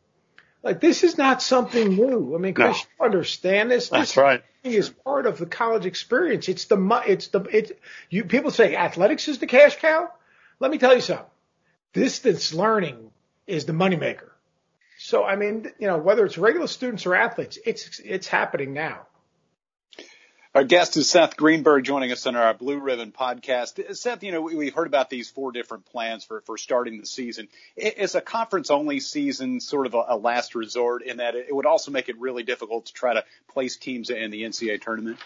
like 0.63 0.81
this 0.81 1.05
is 1.05 1.17
not 1.17 1.43
something 1.43 1.95
new. 1.95 2.35
I 2.35 2.39
mean, 2.39 2.55
Chris, 2.55 2.77
no. 2.77 3.07
you 3.07 3.07
understand 3.07 3.71
this. 3.71 3.89
That's 3.89 4.11
this 4.11 4.17
right. 4.17 4.43
Is 4.65 4.89
part 4.89 5.27
of 5.27 5.39
the 5.39 5.47
college 5.47 5.87
experience. 5.87 6.49
It's 6.49 6.65
the 6.65 7.03
it's 7.07 7.29
the 7.29 7.41
it. 7.43 7.81
You 8.11 8.25
people 8.25 8.51
say 8.51 8.75
athletics 8.75 9.29
is 9.29 9.39
the 9.39 9.47
cash 9.47 9.77
cow. 9.77 10.11
Let 10.59 10.73
me 10.73 10.79
tell 10.79 10.95
you 10.95 11.01
something. 11.01 11.27
Distance 11.93 12.53
learning 12.53 13.11
is 13.47 13.65
the 13.67 13.73
moneymaker. 13.73 14.31
So 14.99 15.25
I 15.25 15.37
mean, 15.37 15.71
you 15.79 15.87
know, 15.87 15.99
whether 15.99 16.25
it's 16.25 16.37
regular 16.37 16.67
students 16.67 17.07
or 17.07 17.15
athletes, 17.15 17.59
it's 17.65 18.01
it's 18.01 18.27
happening 18.27 18.73
now. 18.73 19.07
Our 20.57 20.65
guest 20.65 20.97
is 20.97 21.11
Seth 21.11 21.37
Greenberg 21.37 21.85
joining 21.85 22.13
us 22.13 22.27
on 22.27 22.35
our 22.35 22.55
Blue 22.55 22.79
Ribbon 22.79 23.13
podcast. 23.13 23.95
Seth, 23.95 24.23
you 24.23 24.33
know, 24.33 24.41
we 24.41 24.71
heard 24.71 24.87
about 24.87 25.11
these 25.11 25.29
four 25.29 25.53
different 25.53 25.85
plans 25.85 26.25
for, 26.25 26.41
for 26.41 26.57
starting 26.57 26.99
the 26.99 27.05
season. 27.05 27.49
Is 27.77 28.15
a 28.15 28.23
conference 28.23 28.71
only 28.71 29.01
season 29.01 29.61
sort 29.61 29.87
of 29.87 29.93
a, 29.93 30.05
a 30.09 30.17
last 30.17 30.55
resort 30.55 31.03
in 31.03 31.19
that 31.19 31.35
it 31.35 31.55
would 31.55 31.67
also 31.67 31.91
make 31.91 32.09
it 32.09 32.19
really 32.19 32.43
difficult 32.43 32.87
to 32.87 32.95
try 32.95 33.13
to 33.13 33.25
place 33.53 33.77
teams 33.77 34.09
in 34.09 34.31
the 34.31 34.45
NCAA 34.45 34.81
tournament? 34.81 35.19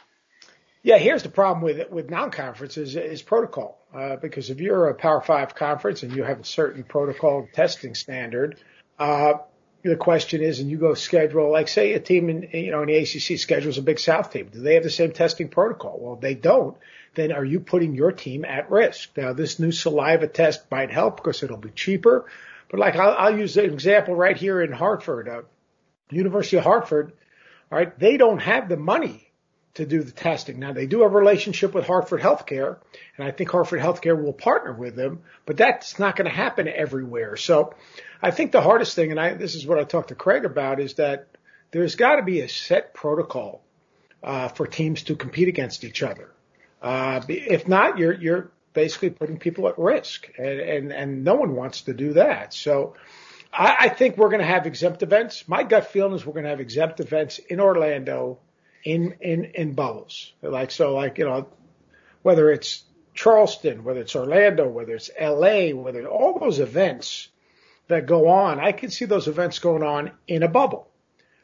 Yeah, 0.83 0.99
here's 0.99 1.23
the 1.23 1.29
problem 1.29 1.63
with 1.63 1.89
with 1.91 2.11
non-conferences 2.11 2.97
is, 2.97 3.13
is 3.13 3.23
protocol. 3.23 3.79
Uh, 3.95 4.17
because 4.17 4.51
if 4.51 4.61
you're 4.61 4.89
a 4.89 4.97
Power 4.97 5.21
Five 5.21 5.55
conference 5.55 6.03
and 6.03 6.13
you 6.13 6.25
have 6.25 6.41
a 6.41 6.45
certain 6.45 6.83
protocol 6.83 7.47
testing 7.53 7.95
standard, 7.95 8.59
uh, 8.99 9.35
the 9.83 9.97
question 9.97 10.43
is, 10.43 10.61
and 10.61 10.71
you 10.71 10.77
go 10.77 10.95
schedule, 10.95 11.51
like 11.51 11.69
say 11.69 11.93
a 11.95 12.01
team 12.01 12.29
in, 12.29 12.49
you 12.53 12.71
know, 12.71 12.83
in 12.83 12.89
the 12.89 12.97
ACC 12.97 13.39
schedules 13.39 13.79
a 13.79 13.83
Big 13.83 13.99
South 13.99 14.33
team. 14.33 14.49
Do 14.53 14.61
they 14.61 14.75
have 14.75 14.83
the 14.83 14.91
same 14.91 15.13
testing 15.13 15.49
protocol? 15.49 15.99
Well, 15.99 16.15
if 16.15 16.21
they 16.21 16.35
don't, 16.35 16.77
then 17.15 17.33
are 17.33 17.45
you 17.45 17.61
putting 17.61 17.95
your 17.95 18.13
team 18.13 18.45
at 18.45 18.71
risk? 18.71 19.17
Now, 19.17 19.33
this 19.33 19.59
new 19.59 19.73
saliva 19.73 20.29
test 20.29 20.71
might 20.71 20.91
help 20.91 21.17
because 21.17 21.43
it'll 21.43 21.57
be 21.57 21.71
cheaper. 21.71 22.27
But 22.71 22.81
like, 22.81 22.97
I'll, 22.97 23.17
I'll 23.17 23.39
use 23.39 23.57
an 23.57 23.65
example 23.65 24.15
right 24.15 24.37
here 24.37 24.61
in 24.61 24.73
Hartford, 24.73 25.29
uh, 25.29 25.43
University 26.11 26.59
of 26.59 26.65
Hartford. 26.65 27.13
All 27.73 27.79
right. 27.79 27.99
They 27.99 28.17
don't 28.17 28.41
have 28.41 28.69
the 28.69 28.77
money 28.77 29.30
to 29.75 29.87
do 29.87 30.03
the 30.03 30.11
testing. 30.11 30.59
Now 30.59 30.73
they 30.73 30.87
do 30.87 31.03
have 31.03 31.13
a 31.13 31.17
relationship 31.17 31.75
with 31.75 31.87
Hartford 31.87 32.21
Healthcare, 32.21 32.79
and 33.17 33.27
I 33.27 33.31
think 33.31 33.51
Hartford 33.51 33.81
Healthcare 33.81 34.21
will 34.21 34.33
partner 34.33 34.73
with 34.73 34.97
them, 34.97 35.21
but 35.47 35.57
that's 35.57 35.99
not 35.99 36.17
going 36.17 36.29
to 36.29 36.37
happen 36.37 36.67
everywhere. 36.67 37.37
So 37.37 37.75
I 38.21 38.31
think 38.31 38.53
the 38.53 38.61
hardest 38.61 38.97
thing, 38.97 39.11
and 39.11 39.21
I, 39.21 39.35
this 39.35 39.55
is 39.55 39.67
what 39.67 39.79
I 39.79 39.85
talked 39.85 40.09
to 40.09 40.15
Craig 40.15 40.45
about, 40.45 40.81
is 40.81 40.95
that 40.95 41.29
there's 41.71 41.95
got 41.95 42.17
to 42.17 42.23
be 42.23 42.41
a 42.41 42.49
set 42.49 42.95
protocol 42.95 43.63
uh, 44.23 44.49
for 44.49 44.67
teams 44.67 45.05
to 45.05 45.15
compete 45.15 45.49
against 45.49 45.85
each 45.85 46.03
other. 46.03 46.31
Uh, 46.83 47.21
if 47.29 47.69
not, 47.69 47.99
you're 47.99 48.13
you're 48.13 48.51
basically 48.73 49.11
putting 49.11 49.39
people 49.39 49.69
at 49.69 49.79
risk, 49.79 50.29
and 50.37 50.61
and, 50.61 50.93
and 50.93 51.25
no 51.25 51.35
one 51.35 51.55
wants 51.55 51.83
to 51.83 51.95
do 51.95 52.15
that. 52.15 52.53
So. 52.55 52.95
I, 53.53 53.77
I 53.81 53.89
think 53.89 54.17
we're 54.17 54.29
going 54.29 54.43
to 54.43 54.47
have 54.47 54.65
exempt 54.65 55.03
events. 55.03 55.49
My 55.49 55.65
gut 55.65 55.91
feeling 55.91 56.15
is 56.15 56.25
we're 56.25 56.35
going 56.35 56.45
to 56.45 56.51
have 56.51 56.61
exempt 56.61 57.01
events 57.01 57.41
in 57.41 57.59
Orlando 57.59 58.39
in 58.85 59.17
in 59.21 59.45
in 59.45 59.73
bubbles. 59.73 60.33
Like 60.43 60.71
so, 60.71 60.95
like 60.95 61.19
you 61.19 61.25
know, 61.25 61.49
whether 62.23 62.51
it's 62.51 62.85
Charleston, 63.15 63.85
whether 63.85 64.01
it's 64.01 64.17
Orlando, 64.17 64.69
whether 64.69 64.95
it's 64.95 65.11
L.A., 65.17 65.73
whether 65.73 66.07
all 66.07 66.39
those 66.39 66.61
events 66.61 67.29
that 67.89 68.07
go 68.07 68.29
on, 68.29 68.61
I 68.61 68.73
can 68.73 68.91
see 68.91 69.05
those 69.05 69.29
events 69.29 69.59
going 69.59 69.83
on 69.83 70.13
in 70.27 70.43
a 70.43 70.49
bubble 70.49 70.89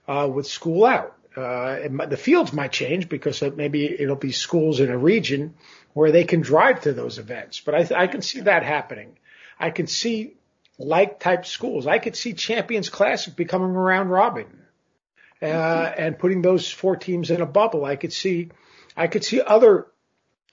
uh, 0.06 0.28
with 0.32 0.46
school 0.46 0.84
out. 0.84 1.14
Uh, 1.36 1.88
the 2.08 2.16
fields 2.16 2.52
might 2.54 2.72
change 2.72 3.10
because 3.10 3.42
maybe 3.42 3.84
it'll 3.84 4.16
be 4.16 4.32
schools 4.32 4.80
in 4.80 4.90
a 4.90 4.96
region 4.96 5.54
where 5.92 6.10
they 6.10 6.24
can 6.24 6.40
drive 6.40 6.80
to 6.82 6.94
those 6.94 7.18
events. 7.18 7.60
But 7.60 7.74
I, 7.74 8.04
I 8.04 8.06
can 8.06 8.22
see 8.22 8.40
that 8.40 8.62
happening. 8.62 9.18
I 9.58 9.70
can 9.70 9.86
see 9.86 10.36
like 10.78 11.20
type 11.20 11.44
schools. 11.44 11.86
I 11.86 11.98
could 11.98 12.16
see 12.16 12.32
Champions 12.32 12.88
Classic 12.88 13.34
becoming 13.36 13.74
a 13.74 13.80
round 13.80 14.10
robin, 14.10 14.46
uh, 15.42 15.92
and 15.96 16.18
putting 16.18 16.42
those 16.42 16.70
four 16.70 16.96
teams 16.96 17.30
in 17.30 17.40
a 17.40 17.46
bubble. 17.46 17.84
I 17.84 17.96
could 17.96 18.12
see, 18.12 18.50
I 18.96 19.06
could 19.06 19.24
see 19.24 19.40
other 19.40 19.86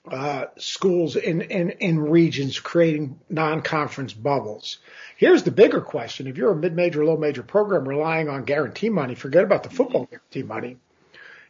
uh, 0.09 0.45
schools 0.57 1.15
in, 1.15 1.41
in, 1.41 1.69
in 1.71 1.99
regions 1.99 2.59
creating 2.59 3.19
non-conference 3.29 4.13
bubbles. 4.13 4.79
Here's 5.15 5.43
the 5.43 5.51
bigger 5.51 5.79
question. 5.79 6.27
If 6.27 6.37
you're 6.37 6.51
a 6.51 6.55
mid-major, 6.55 7.05
low-major 7.05 7.43
program 7.43 7.87
relying 7.87 8.27
on 8.27 8.43
guarantee 8.43 8.89
money, 8.89 9.15
forget 9.15 9.43
about 9.43 9.63
the 9.63 9.69
football 9.69 10.05
guarantee 10.05 10.43
money. 10.43 10.77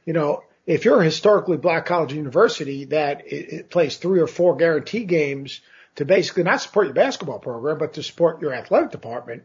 You 0.06 0.14
know, 0.14 0.44
if 0.66 0.86
you're 0.86 1.02
a 1.02 1.06
historically 1.06 1.58
black 1.58 1.86
college 1.88 2.14
university 2.14 2.86
that 2.86 3.26
it, 3.26 3.54
it 3.54 3.70
plays 3.70 3.98
three 3.98 4.20
or 4.20 4.28
four 4.28 4.56
guarantee 4.56 5.06
games 5.06 5.62
to 5.96 6.06
basically 6.06 6.44
not 6.44 6.62
support 6.62 6.88
your 6.88 6.94
basketball 6.94 7.40
program, 7.40 7.78
but 7.78 7.94
to 7.94 8.04
support 8.04 8.42
your 8.42 8.54
athletic 8.54 8.92
department, 8.92 9.44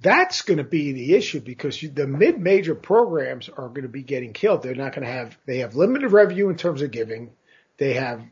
that's 0.00 0.42
going 0.42 0.58
to 0.58 0.64
be 0.64 0.92
the 0.92 1.14
issue 1.14 1.40
because 1.40 1.82
you, 1.82 1.90
the 1.90 2.06
mid-major 2.06 2.74
programs 2.74 3.48
are 3.48 3.68
going 3.68 3.82
to 3.82 3.88
be 3.88 4.02
getting 4.02 4.32
killed. 4.32 4.62
They're 4.62 4.74
not 4.74 4.94
going 4.94 5.06
to 5.06 5.12
have, 5.12 5.36
they 5.46 5.58
have 5.58 5.76
limited 5.76 6.08
revenue 6.08 6.48
in 6.48 6.56
terms 6.56 6.82
of 6.82 6.90
giving. 6.90 7.30
They 7.76 7.94
have 7.94 8.22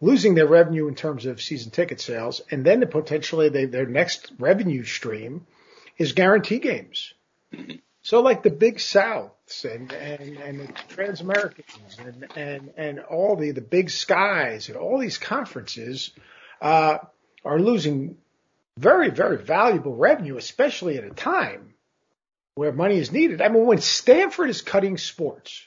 losing 0.00 0.34
their 0.34 0.46
revenue 0.46 0.88
in 0.88 0.94
terms 0.94 1.26
of 1.26 1.40
season 1.42 1.70
ticket 1.70 2.00
sales, 2.00 2.42
and 2.50 2.64
then 2.64 2.80
the 2.80 2.86
potentially 2.86 3.48
they, 3.48 3.64
their 3.64 3.86
next 3.86 4.32
revenue 4.38 4.84
stream 4.84 5.46
is 5.98 6.12
guarantee 6.12 6.58
games. 6.58 7.14
So 8.02 8.20
like 8.20 8.42
the 8.42 8.50
big 8.50 8.76
Souths 8.76 9.64
and, 9.64 9.92
and, 9.92 10.36
and 10.36 10.60
the 10.60 10.72
Transamericans 10.94 11.98
and, 11.98 12.26
and, 12.36 12.70
and 12.76 13.00
all 13.00 13.36
the, 13.36 13.50
the 13.50 13.60
big 13.60 13.90
skies 13.90 14.68
and 14.68 14.76
all 14.76 14.98
these 14.98 15.18
conferences, 15.18 16.12
uh, 16.60 16.98
are 17.44 17.60
losing 17.60 18.16
very, 18.78 19.10
very 19.10 19.38
valuable 19.38 19.94
revenue, 19.94 20.36
especially 20.36 20.98
at 20.98 21.04
a 21.04 21.10
time 21.10 21.74
where 22.54 22.72
money 22.72 22.98
is 22.98 23.12
needed. 23.12 23.40
I 23.42 23.48
mean, 23.48 23.66
when 23.66 23.80
Stanford 23.80 24.50
is 24.50 24.62
cutting 24.62 24.96
sports, 24.98 25.66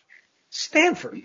Stanford 0.50 1.22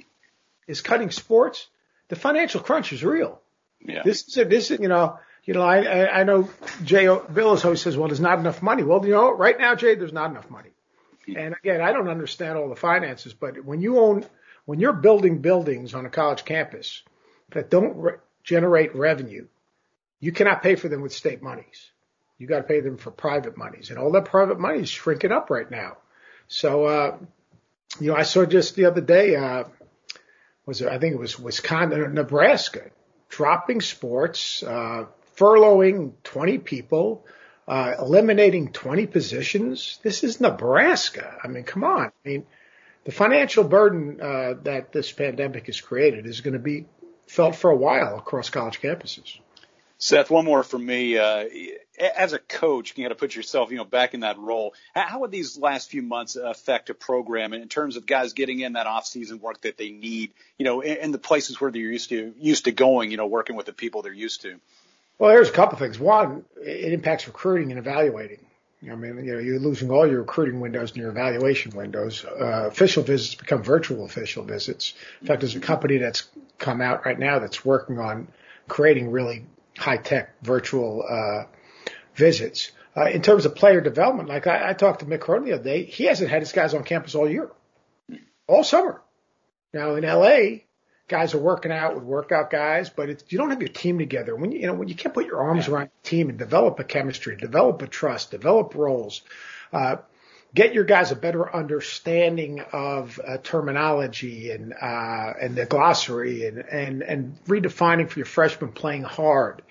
is 0.66 0.80
cutting 0.80 1.10
sports, 1.10 1.66
the 2.08 2.16
financial 2.16 2.60
crunch 2.60 2.92
is 2.92 3.02
real. 3.02 3.40
Yeah. 3.80 4.02
This 4.04 4.28
is, 4.28 4.34
this 4.34 4.70
is, 4.70 4.80
you 4.80 4.88
know, 4.88 5.18
you 5.44 5.52
know, 5.52 5.62
I, 5.62 5.82
I, 5.82 6.20
I 6.20 6.24
know 6.24 6.48
Jay 6.84 7.04
Bilas 7.04 7.64
always 7.64 7.82
says, 7.82 7.96
well, 7.96 8.08
there's 8.08 8.20
not 8.20 8.38
enough 8.38 8.62
money. 8.62 8.82
Well, 8.82 9.04
you 9.04 9.12
know, 9.12 9.30
right 9.30 9.58
now, 9.58 9.74
Jay, 9.74 9.94
there's 9.94 10.12
not 10.12 10.30
enough 10.30 10.50
money. 10.50 10.70
Hmm. 11.26 11.36
And 11.36 11.54
again, 11.62 11.80
I 11.82 11.92
don't 11.92 12.08
understand 12.08 12.58
all 12.58 12.68
the 12.68 12.76
finances, 12.76 13.34
but 13.34 13.62
when 13.64 13.80
you 13.80 13.98
own, 13.98 14.24
when 14.64 14.80
you're 14.80 14.94
building 14.94 15.38
buildings 15.38 15.94
on 15.94 16.06
a 16.06 16.10
college 16.10 16.44
campus 16.44 17.02
that 17.50 17.70
don't 17.70 17.96
re- 17.96 18.14
generate 18.42 18.94
revenue, 18.94 19.46
you 20.24 20.32
cannot 20.32 20.62
pay 20.62 20.74
for 20.74 20.88
them 20.88 21.02
with 21.02 21.12
state 21.12 21.42
monies. 21.42 21.90
You 22.38 22.46
got 22.46 22.58
to 22.58 22.62
pay 22.62 22.80
them 22.80 22.96
for 22.96 23.10
private 23.10 23.58
monies 23.58 23.90
and 23.90 23.98
all 23.98 24.10
that 24.12 24.24
private 24.24 24.58
money 24.58 24.80
is 24.80 24.88
shrinking 24.88 25.32
up 25.32 25.50
right 25.50 25.70
now. 25.70 25.98
So, 26.48 26.86
uh, 26.86 27.18
you 28.00 28.10
know, 28.10 28.16
I 28.16 28.22
saw 28.22 28.46
just 28.46 28.74
the 28.74 28.86
other 28.86 29.02
day, 29.02 29.36
uh, 29.36 29.64
was 30.64 30.80
I 30.80 30.98
think 30.98 31.14
it 31.14 31.18
was 31.18 31.38
Wisconsin, 31.38 32.14
Nebraska, 32.14 32.90
dropping 33.28 33.82
sports, 33.82 34.62
uh, 34.62 35.04
furloughing 35.36 36.14
20 36.22 36.56
people, 36.56 37.26
uh, 37.68 37.94
eliminating 37.98 38.72
20 38.72 39.06
positions. 39.06 39.98
This 40.02 40.24
is 40.24 40.40
Nebraska. 40.40 41.36
I 41.44 41.48
mean, 41.48 41.64
come 41.64 41.84
on. 41.84 42.06
I 42.06 42.28
mean, 42.28 42.46
the 43.04 43.12
financial 43.12 43.64
burden 43.64 44.22
uh, 44.22 44.54
that 44.62 44.90
this 44.90 45.12
pandemic 45.12 45.66
has 45.66 45.82
created 45.82 46.24
is 46.24 46.40
going 46.40 46.54
to 46.54 46.58
be 46.58 46.86
felt 47.26 47.56
for 47.56 47.70
a 47.70 47.76
while 47.76 48.16
across 48.16 48.48
college 48.48 48.80
campuses. 48.80 49.38
Seth, 50.04 50.30
one 50.30 50.44
more 50.44 50.62
from 50.62 50.84
me. 50.84 51.16
Uh, 51.16 51.46
as 51.98 52.34
a 52.34 52.38
coach, 52.38 52.92
you 52.94 53.02
got 53.02 53.08
to 53.08 53.14
put 53.14 53.34
yourself, 53.34 53.70
you 53.70 53.78
know, 53.78 53.86
back 53.86 54.12
in 54.12 54.20
that 54.20 54.38
role. 54.38 54.74
How 54.94 55.20
would 55.20 55.30
these 55.30 55.56
last 55.56 55.88
few 55.88 56.02
months 56.02 56.36
affect 56.36 56.90
a 56.90 56.94
program 56.94 57.54
in 57.54 57.66
terms 57.68 57.96
of 57.96 58.04
guys 58.04 58.34
getting 58.34 58.60
in 58.60 58.74
that 58.74 58.86
off-season 58.86 59.40
work 59.40 59.62
that 59.62 59.78
they 59.78 59.92
need, 59.92 60.34
you 60.58 60.66
know, 60.66 60.82
in, 60.82 60.98
in 60.98 61.10
the 61.10 61.16
places 61.16 61.58
where 61.58 61.70
they're 61.70 61.80
used 61.80 62.10
to 62.10 62.34
used 62.38 62.66
to 62.66 62.72
going, 62.72 63.12
you 63.12 63.16
know, 63.16 63.26
working 63.26 63.56
with 63.56 63.64
the 63.64 63.72
people 63.72 64.02
they're 64.02 64.12
used 64.12 64.42
to? 64.42 64.60
Well, 65.18 65.30
there's 65.30 65.48
a 65.48 65.52
couple 65.52 65.76
of 65.76 65.78
things. 65.78 65.98
One, 65.98 66.44
it 66.60 66.92
impacts 66.92 67.26
recruiting 67.26 67.70
and 67.70 67.78
evaluating. 67.78 68.44
I 68.82 68.96
mean, 68.96 69.24
you 69.24 69.32
know, 69.32 69.38
you're 69.38 69.58
losing 69.58 69.90
all 69.90 70.06
your 70.06 70.20
recruiting 70.20 70.60
windows 70.60 70.90
and 70.90 70.98
your 70.98 71.08
evaluation 71.08 71.74
windows. 71.74 72.26
Uh, 72.26 72.66
official 72.66 73.04
visits 73.04 73.36
become 73.36 73.62
virtual 73.62 74.04
official 74.04 74.44
visits. 74.44 74.92
In 75.22 75.28
fact, 75.28 75.40
there's 75.40 75.56
a 75.56 75.60
company 75.60 75.96
that's 75.96 76.24
come 76.58 76.82
out 76.82 77.06
right 77.06 77.18
now 77.18 77.38
that's 77.38 77.64
working 77.64 77.98
on 77.98 78.28
creating 78.68 79.10
really 79.10 79.46
high 79.78 79.96
tech 79.96 80.40
virtual 80.42 81.04
uh, 81.08 81.44
visits. 82.14 82.72
Uh, 82.96 83.06
in 83.06 83.22
terms 83.22 83.44
of 83.44 83.56
player 83.56 83.80
development, 83.80 84.28
like 84.28 84.46
I, 84.46 84.70
I 84.70 84.72
talked 84.72 85.00
to 85.00 85.06
Mick 85.06 85.20
Cronin 85.20 85.44
the 85.44 85.54
other 85.54 85.64
day, 85.64 85.84
he 85.84 86.04
hasn't 86.04 86.30
had 86.30 86.42
his 86.42 86.52
guys 86.52 86.74
on 86.74 86.84
campus 86.84 87.14
all 87.14 87.28
year, 87.28 87.50
all 88.46 88.62
summer. 88.62 89.02
Now 89.72 89.96
in 89.96 90.04
LA, 90.04 90.60
guys 91.08 91.34
are 91.34 91.38
working 91.38 91.72
out 91.72 91.96
with 91.96 92.04
workout 92.04 92.50
guys, 92.50 92.90
but 92.90 93.10
it's, 93.10 93.24
you 93.28 93.38
don't 93.38 93.50
have 93.50 93.60
your 93.60 93.68
team 93.68 93.98
together. 93.98 94.36
When 94.36 94.52
you, 94.52 94.60
you 94.60 94.66
know, 94.68 94.74
when 94.74 94.88
you 94.88 94.94
can't 94.94 95.14
put 95.14 95.26
your 95.26 95.42
arms 95.42 95.66
yeah. 95.66 95.74
around 95.74 95.90
the 96.02 96.08
team 96.08 96.28
and 96.28 96.38
develop 96.38 96.78
a 96.78 96.84
chemistry, 96.84 97.36
develop 97.36 97.82
a 97.82 97.88
trust, 97.88 98.30
develop 98.30 98.74
roles, 98.74 99.22
uh, 99.72 99.96
get 100.54 100.72
your 100.72 100.84
guys 100.84 101.10
a 101.10 101.16
better 101.16 101.54
understanding 101.54 102.60
of 102.72 103.20
uh, 103.26 103.38
terminology 103.38 104.50
and 104.50 104.72
uh, 104.72 105.32
and 105.40 105.56
the 105.56 105.66
glossary 105.66 106.46
and 106.46 106.58
and 106.58 107.02
and 107.02 107.44
redefining 107.44 108.08
for 108.08 108.18
your 108.18 108.26
freshmen 108.26 108.72
playing 108.72 109.02
hard. 109.02 109.62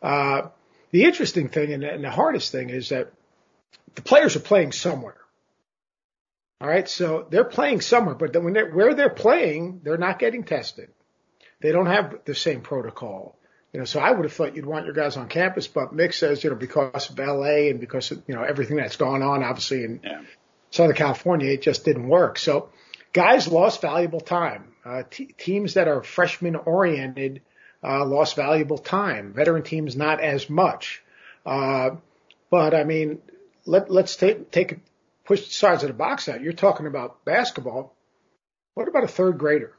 Uh, 0.00 0.42
the 0.90 1.04
interesting 1.04 1.48
thing 1.48 1.72
and, 1.72 1.84
and 1.84 2.04
the 2.04 2.10
hardest 2.10 2.52
thing 2.52 2.70
is 2.70 2.90
that 2.90 3.12
the 3.94 4.02
players 4.02 4.36
are 4.36 4.40
playing 4.40 4.72
somewhere. 4.72 5.16
All 6.60 6.68
right, 6.68 6.88
so 6.88 7.26
they're 7.30 7.44
playing 7.44 7.80
somewhere, 7.80 8.16
but 8.16 8.36
when 8.42 8.52
they're, 8.52 8.70
where 8.70 8.94
they're 8.94 9.10
playing, 9.10 9.80
they're 9.84 9.96
not 9.96 10.18
getting 10.18 10.42
tested. 10.42 10.88
They 11.60 11.70
don't 11.70 11.86
have 11.86 12.20
the 12.24 12.34
same 12.34 12.62
protocol. 12.62 13.38
You 13.72 13.80
know, 13.80 13.84
so 13.84 14.00
I 14.00 14.10
would 14.10 14.24
have 14.24 14.32
thought 14.32 14.56
you'd 14.56 14.64
want 14.64 14.86
your 14.86 14.94
guys 14.94 15.16
on 15.16 15.28
campus, 15.28 15.66
but 15.66 15.94
Mick 15.94 16.14
says, 16.14 16.42
you 16.42 16.50
know, 16.50 16.56
because 16.56 17.10
of 17.10 17.18
LA 17.18 17.68
and 17.68 17.80
because 17.80 18.10
of, 18.10 18.22
you 18.26 18.34
know, 18.34 18.42
everything 18.42 18.76
that's 18.76 18.96
gone 18.96 19.22
on, 19.22 19.42
obviously 19.42 19.84
in 19.84 20.00
yeah. 20.02 20.22
Southern 20.70 20.96
California, 20.96 21.50
it 21.50 21.62
just 21.62 21.84
didn't 21.84 22.08
work. 22.08 22.38
So 22.38 22.70
guys 23.12 23.46
lost 23.46 23.82
valuable 23.82 24.20
time. 24.20 24.72
Uh, 24.84 25.02
t- 25.10 25.34
teams 25.36 25.74
that 25.74 25.86
are 25.86 26.02
freshman 26.02 26.56
oriented, 26.56 27.42
uh, 27.84 28.06
lost 28.06 28.36
valuable 28.36 28.78
time. 28.78 29.34
Veteran 29.34 29.62
teams, 29.62 29.96
not 29.96 30.20
as 30.20 30.48
much. 30.48 31.02
Uh, 31.44 31.90
but 32.50 32.74
I 32.74 32.84
mean, 32.84 33.20
let, 33.66 33.90
let's 33.90 34.16
take, 34.16 34.50
take, 34.50 34.78
push 35.26 35.46
the 35.46 35.52
sides 35.52 35.82
of 35.82 35.88
the 35.88 35.94
box 35.94 36.26
out. 36.30 36.40
You're 36.40 36.54
talking 36.54 36.86
about 36.86 37.22
basketball. 37.26 37.94
What 38.72 38.88
about 38.88 39.04
a 39.04 39.08
third 39.08 39.36
grader? 39.36 39.74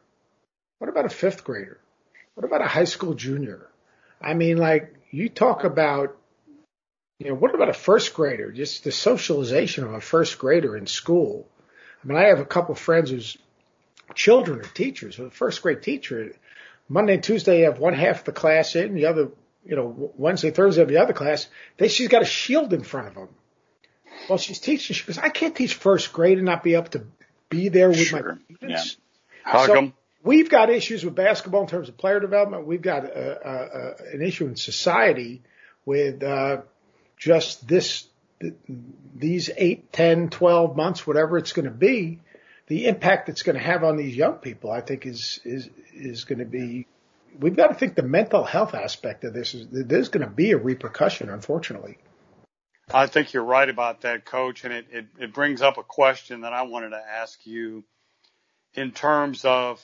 What 0.77 0.89
about 0.89 1.05
a 1.05 1.09
fifth 1.09 1.43
grader? 1.43 1.79
What 2.35 2.45
about 2.45 2.61
a 2.61 2.67
high 2.67 2.85
school 2.85 3.15
junior? 3.15 3.67
I 4.21 4.33
mean, 4.33 4.57
like 4.57 4.95
you 5.11 5.29
talk 5.29 5.63
about, 5.63 6.17
you 7.19 7.29
know, 7.29 7.35
what 7.35 7.53
about 7.53 7.69
a 7.69 7.73
first 7.73 8.13
grader? 8.13 8.51
Just 8.51 8.83
the 8.83 8.91
socialization 8.91 9.83
of 9.83 9.93
a 9.93 10.01
first 10.01 10.39
grader 10.39 10.75
in 10.75 10.87
school. 10.87 11.47
I 12.03 12.07
mean, 12.07 12.17
I 12.17 12.27
have 12.27 12.39
a 12.39 12.45
couple 12.45 12.73
of 12.73 12.79
friends 12.79 13.09
whose 13.09 13.37
children 14.15 14.59
are 14.59 14.63
teachers. 14.63 15.17
So 15.17 15.25
the 15.25 15.31
first 15.31 15.61
grade 15.61 15.81
teacher, 15.81 16.33
Monday 16.87 17.15
and 17.15 17.23
Tuesday, 17.23 17.59
you 17.59 17.65
have 17.65 17.79
one 17.79 17.93
half 17.93 18.23
the 18.23 18.31
class 18.31 18.75
in, 18.75 18.95
the 18.95 19.05
other, 19.05 19.29
you 19.65 19.75
know, 19.75 20.11
Wednesday, 20.17 20.51
Thursday, 20.51 20.81
have 20.81 20.89
the 20.89 20.97
other 20.97 21.13
class. 21.13 21.47
They, 21.77 21.87
she's 21.87 22.07
got 22.07 22.21
a 22.21 22.25
shield 22.25 22.73
in 22.73 22.83
front 22.83 23.09
of 23.09 23.15
them. 23.15 23.29
Well, 24.27 24.37
she's 24.37 24.59
teaching. 24.59 24.93
She 24.93 25.05
goes, 25.05 25.17
I 25.17 25.29
can't 25.29 25.55
teach 25.55 25.73
first 25.73 26.11
grade 26.13 26.37
and 26.37 26.45
not 26.45 26.63
be 26.63 26.73
able 26.73 26.89
to 26.89 27.05
be 27.49 27.69
there 27.69 27.89
with 27.89 27.99
sure. 27.99 28.21
my 28.21 28.55
students. 28.55 28.97
Yeah. 29.45 29.51
Hug 29.51 29.67
so 29.67 29.73
them. 29.73 29.93
We've 30.23 30.49
got 30.49 30.69
issues 30.69 31.03
with 31.05 31.15
basketball 31.15 31.61
in 31.61 31.67
terms 31.67 31.89
of 31.89 31.97
player 31.97 32.19
development. 32.19 32.65
We've 32.65 32.81
got 32.81 33.05
a, 33.05 33.49
a, 33.49 33.53
a, 33.53 34.15
an 34.15 34.21
issue 34.21 34.47
in 34.47 34.55
society 34.55 35.41
with 35.85 36.21
uh, 36.23 36.61
just 37.17 37.67
this, 37.67 38.05
these 39.15 39.49
eight, 39.55 39.91
ten, 39.93 40.29
twelve 40.29 40.75
months, 40.75 41.07
whatever 41.07 41.37
it's 41.37 41.53
going 41.53 41.65
to 41.65 41.71
be 41.71 42.19
the 42.67 42.85
impact 42.85 43.29
it's 43.29 43.41
going 43.41 43.55
to 43.55 43.61
have 43.61 43.83
on 43.83 43.97
these 43.97 44.15
young 44.15 44.35
people, 44.35 44.71
I 44.71 44.81
think 44.81 45.05
is, 45.07 45.39
is, 45.43 45.69
is 45.93 46.23
going 46.23 46.37
to 46.37 46.45
be, 46.45 46.85
we've 47.39 47.55
got 47.55 47.67
to 47.67 47.73
think 47.73 47.95
the 47.95 48.03
mental 48.03 48.43
health 48.43 48.75
aspect 48.75 49.23
of 49.23 49.33
this 49.33 49.55
is, 49.55 49.67
there's 49.71 50.09
going 50.09 50.23
to 50.23 50.31
be 50.31 50.51
a 50.51 50.57
repercussion, 50.57 51.29
unfortunately. 51.29 51.97
I 52.93 53.07
think 53.07 53.33
you're 53.33 53.43
right 53.43 53.67
about 53.67 54.01
that, 54.01 54.23
coach. 54.23 54.65
And 54.65 54.73
it, 54.73 54.85
it, 54.91 55.05
it 55.19 55.33
brings 55.33 55.63
up 55.63 55.79
a 55.79 55.83
question 55.83 56.41
that 56.41 56.53
I 56.53 56.61
wanted 56.61 56.91
to 56.91 57.01
ask 57.01 57.43
you 57.45 57.83
in 58.75 58.91
terms 58.91 59.45
of 59.45 59.83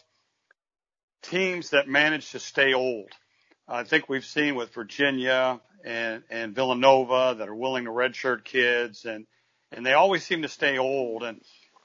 teams 1.30 1.72
that 1.72 1.88
manage 1.88 2.32
to 2.32 2.40
stay 2.40 2.74
old. 2.74 3.10
I 3.68 3.84
think 3.84 4.08
we've 4.08 4.26
seen 4.26 4.56
with 4.56 4.74
Virginia 4.74 5.60
and, 5.84 6.24
and 6.30 6.54
Villanova 6.54 7.36
that 7.40 7.50
are 7.50 7.56
willing 7.56 7.86
to 7.86 7.92
redshirt 7.92 8.44
kids 8.44 9.06
and, 9.06 9.26
and 9.72 9.86
they 9.86 9.94
always 9.94 10.24
seem 10.24 10.44
to 10.44 10.50
stay 10.50 10.78
old. 10.78 11.24
And 11.24 11.42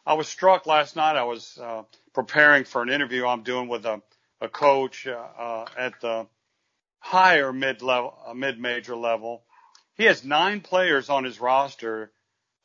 I 0.07 0.15
was 0.15 0.29
struck 0.29 0.67
last 0.67 0.97
night. 0.97 1.17
I 1.17 1.25
was, 1.25 1.59
uh, 1.63 1.83
preparing 2.13 2.65
for 2.65 2.83
an 2.83 2.91
interview 2.91 3.27
I'm 3.27 3.43
doing 3.43 3.69
with 3.69 3.87
a, 3.87 4.03
a 4.41 4.49
coach, 4.49 5.07
uh, 5.07 5.13
uh, 5.39 5.67
at 5.77 6.01
the 6.01 6.27
higher 6.99 7.53
mid 7.53 7.83
level, 7.83 8.15
uh, 8.27 8.35
mid 8.35 8.59
major 8.59 8.97
level. 8.97 9.43
He 9.95 10.05
has 10.05 10.25
nine 10.25 10.61
players 10.61 11.09
on 11.09 11.25
his 11.25 11.41
roster 11.41 12.11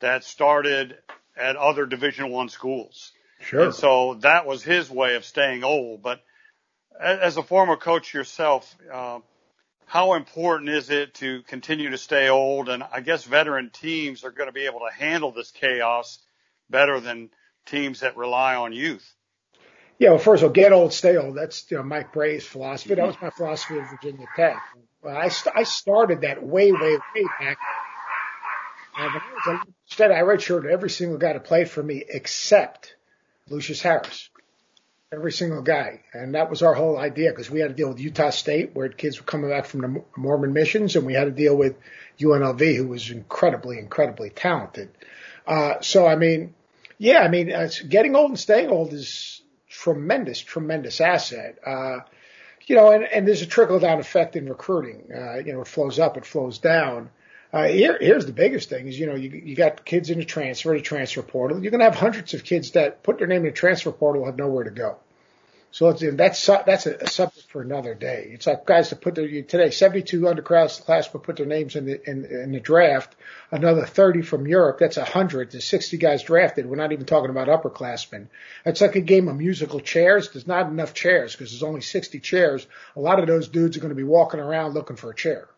that 0.00 0.24
started 0.24 0.96
at 1.36 1.56
other 1.56 1.86
division 1.86 2.30
one 2.30 2.48
schools. 2.48 3.12
Sure. 3.40 3.64
And 3.64 3.74
so 3.74 4.14
that 4.20 4.46
was 4.46 4.62
his 4.62 4.90
way 4.90 5.16
of 5.16 5.24
staying 5.24 5.64
old. 5.64 6.02
But 6.02 6.20
as 7.00 7.36
a 7.36 7.42
former 7.42 7.76
coach 7.76 8.14
yourself, 8.14 8.74
uh, 8.92 9.20
how 9.86 10.14
important 10.14 10.70
is 10.70 10.90
it 10.90 11.14
to 11.14 11.42
continue 11.42 11.90
to 11.90 11.98
stay 11.98 12.28
old? 12.28 12.68
And 12.68 12.82
I 12.82 13.00
guess 13.00 13.24
veteran 13.24 13.70
teams 13.70 14.24
are 14.24 14.30
going 14.30 14.48
to 14.48 14.52
be 14.52 14.66
able 14.66 14.80
to 14.80 14.94
handle 14.94 15.32
this 15.32 15.50
chaos 15.50 16.18
better 16.68 17.00
than 17.00 17.30
teams 17.66 18.00
that 18.00 18.16
rely 18.16 18.56
on 18.56 18.72
youth. 18.72 19.06
Yeah, 19.98 20.10
well, 20.10 20.18
first 20.18 20.42
of 20.42 20.50
all, 20.50 20.52
get 20.52 20.72
old, 20.72 20.92
stay 20.92 21.16
old. 21.16 21.36
That's 21.36 21.70
you 21.70 21.78
know 21.78 21.82
Mike 21.82 22.12
Brey's 22.12 22.44
philosophy. 22.44 22.94
That 22.94 23.06
was 23.06 23.16
my 23.22 23.30
philosophy 23.30 23.78
at 23.78 23.90
Virginia 23.90 24.26
Tech. 24.36 24.62
I, 25.06 25.28
st- 25.28 25.56
I 25.56 25.62
started 25.62 26.22
that 26.22 26.42
way, 26.42 26.72
way, 26.72 26.98
way 27.14 27.24
back. 27.40 27.58
Instead, 29.86 30.10
I 30.10 30.20
redshirted 30.20 30.70
every 30.70 30.90
single 30.90 31.16
guy 31.16 31.32
to 31.34 31.40
play 31.40 31.64
for 31.64 31.82
me 31.82 32.04
except 32.06 32.96
Lucius 33.48 33.80
Harris. 33.80 34.30
Every 35.12 35.30
single 35.30 35.62
guy. 35.62 36.00
And 36.12 36.34
that 36.34 36.50
was 36.50 36.62
our 36.62 36.74
whole 36.74 36.98
idea 36.98 37.30
because 37.30 37.48
we 37.48 37.60
had 37.60 37.68
to 37.68 37.74
deal 37.74 37.90
with 37.90 38.00
Utah 38.00 38.30
State 38.30 38.74
where 38.74 38.88
kids 38.88 39.20
were 39.20 39.24
coming 39.24 39.48
back 39.50 39.66
from 39.66 39.80
the 39.80 40.02
Mormon 40.16 40.52
missions 40.52 40.96
and 40.96 41.06
we 41.06 41.14
had 41.14 41.26
to 41.26 41.30
deal 41.30 41.54
with 41.54 41.76
UNLV 42.18 42.76
who 42.76 42.88
was 42.88 43.08
incredibly, 43.08 43.78
incredibly 43.78 44.30
talented. 44.30 44.90
Uh, 45.46 45.74
so 45.80 46.08
I 46.08 46.16
mean, 46.16 46.54
yeah, 46.98 47.20
I 47.20 47.28
mean, 47.28 47.52
uh, 47.52 47.68
getting 47.88 48.16
old 48.16 48.30
and 48.30 48.38
staying 48.38 48.68
old 48.68 48.92
is 48.92 49.42
tremendous, 49.68 50.40
tremendous 50.40 51.00
asset. 51.00 51.56
Uh, 51.64 52.00
you 52.66 52.74
know, 52.74 52.90
and, 52.90 53.04
and 53.04 53.28
there's 53.28 53.42
a 53.42 53.46
trickle 53.46 53.78
down 53.78 54.00
effect 54.00 54.34
in 54.34 54.48
recruiting. 54.48 55.12
Uh, 55.14 55.36
you 55.36 55.52
know, 55.52 55.60
it 55.60 55.68
flows 55.68 56.00
up, 56.00 56.16
it 56.16 56.26
flows 56.26 56.58
down. 56.58 57.10
Uh, 57.56 57.68
here, 57.68 57.96
here's 57.98 58.26
the 58.26 58.34
biggest 58.34 58.68
thing 58.68 58.86
is, 58.86 58.98
you 58.98 59.06
know, 59.06 59.14
you, 59.14 59.30
you 59.30 59.56
got 59.56 59.82
kids 59.82 60.10
in 60.10 60.18
the 60.18 60.26
transfer, 60.26 60.74
the 60.74 60.82
transfer 60.82 61.22
portal. 61.22 61.62
You're 61.62 61.70
going 61.70 61.78
to 61.78 61.86
have 61.86 61.94
hundreds 61.94 62.34
of 62.34 62.44
kids 62.44 62.72
that 62.72 63.02
put 63.02 63.16
their 63.16 63.26
name 63.26 63.38
in 63.38 63.46
the 63.46 63.52
transfer 63.52 63.92
portal 63.92 64.26
have 64.26 64.36
nowhere 64.36 64.64
to 64.64 64.70
go. 64.70 64.98
So 65.70 65.90
that's 65.90 66.46
that's 66.46 66.86
a, 66.86 67.06
subject 67.08 67.48
for 67.48 67.62
another 67.62 67.94
day. 67.94 68.28
It's 68.30 68.46
like 68.46 68.66
guys 68.66 68.90
to 68.90 68.96
put 68.96 69.14
their 69.14 69.26
today 69.42 69.70
72 69.70 70.20
underclassmen 70.20 70.84
class 70.84 71.10
will 71.12 71.20
put 71.20 71.36
their 71.36 71.46
names 71.46 71.76
in 71.76 71.86
the 71.86 72.10
in, 72.10 72.26
in 72.26 72.52
the 72.52 72.60
draft. 72.60 73.16
Another 73.50 73.86
30 73.86 74.20
from 74.20 74.46
Europe. 74.46 74.78
That's 74.78 74.98
100. 74.98 75.52
There's 75.52 75.64
60 75.64 75.96
guys 75.96 76.22
drafted. 76.24 76.66
We're 76.66 76.76
not 76.76 76.92
even 76.92 77.06
talking 77.06 77.30
about 77.30 77.48
upperclassmen. 77.48 78.28
It's 78.66 78.82
like 78.82 78.96
a 78.96 79.00
game 79.00 79.28
of 79.28 79.36
musical 79.36 79.80
chairs. 79.80 80.30
There's 80.30 80.46
not 80.46 80.66
enough 80.66 80.92
chairs 80.92 81.32
because 81.32 81.52
there's 81.52 81.62
only 81.62 81.80
60 81.80 82.20
chairs. 82.20 82.66
A 82.96 83.00
lot 83.00 83.18
of 83.18 83.26
those 83.26 83.48
dudes 83.48 83.78
are 83.78 83.80
going 83.80 83.90
to 83.90 83.94
be 83.94 84.02
walking 84.02 84.40
around 84.40 84.74
looking 84.74 84.96
for 84.96 85.10
a 85.10 85.14
chair 85.14 85.48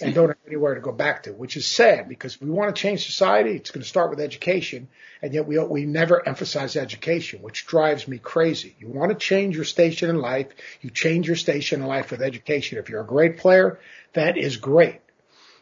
and 0.00 0.14
don't 0.14 0.28
have 0.28 0.36
anywhere 0.46 0.74
to 0.74 0.80
go 0.80 0.92
back 0.92 1.22
to, 1.24 1.32
which 1.32 1.56
is 1.56 1.66
sad 1.66 2.08
because 2.08 2.40
we 2.40 2.50
want 2.50 2.74
to 2.74 2.80
change 2.80 3.06
society, 3.06 3.56
it's 3.56 3.70
going 3.70 3.82
to 3.82 3.88
start 3.88 4.10
with 4.10 4.20
education. 4.20 4.88
And 5.22 5.32
yet 5.32 5.46
we, 5.46 5.58
we 5.58 5.84
never 5.84 6.26
emphasize 6.26 6.76
education, 6.76 7.42
which 7.42 7.66
drives 7.66 8.08
me 8.08 8.18
crazy. 8.18 8.74
You 8.78 8.88
want 8.88 9.10
to 9.10 9.16
change 9.16 9.54
your 9.54 9.64
station 9.64 10.10
in 10.10 10.16
life. 10.16 10.48
You 10.80 10.90
change 10.90 11.26
your 11.26 11.36
station 11.36 11.80
in 11.80 11.86
life 11.86 12.10
with 12.10 12.22
education. 12.22 12.78
If 12.78 12.88
you're 12.88 13.00
a 13.00 13.06
great 13.06 13.38
player, 13.38 13.78
that 14.14 14.36
is 14.36 14.56
great. 14.56 15.00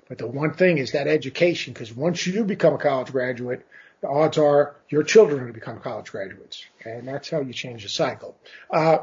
But 0.09 0.19
the 0.19 0.27
one 0.27 0.55
thing 0.55 0.79
is 0.79 0.93
that 0.93 1.07
education, 1.07 1.73
because 1.73 1.95
once 1.95 2.27
you 2.27 2.33
do 2.33 2.45
become 2.45 2.75
a 2.75 2.79
college 2.79 3.13
graduate, 3.13 3.67
the 4.01 4.09
odds 4.09 4.37
are 4.37 4.77
your 4.89 5.05
children 5.05 5.39
are 5.39 5.43
going 5.43 5.53
to 5.53 5.59
become 5.59 5.81
college 5.81 6.11
graduates. 6.11 6.65
And 6.85 7.07
that's 7.07 7.31
how 7.31 7.41
you 7.41 7.53
change 7.53 7.85
the 7.85 7.89
cycle. 7.89 8.37
Uh, 8.71 8.99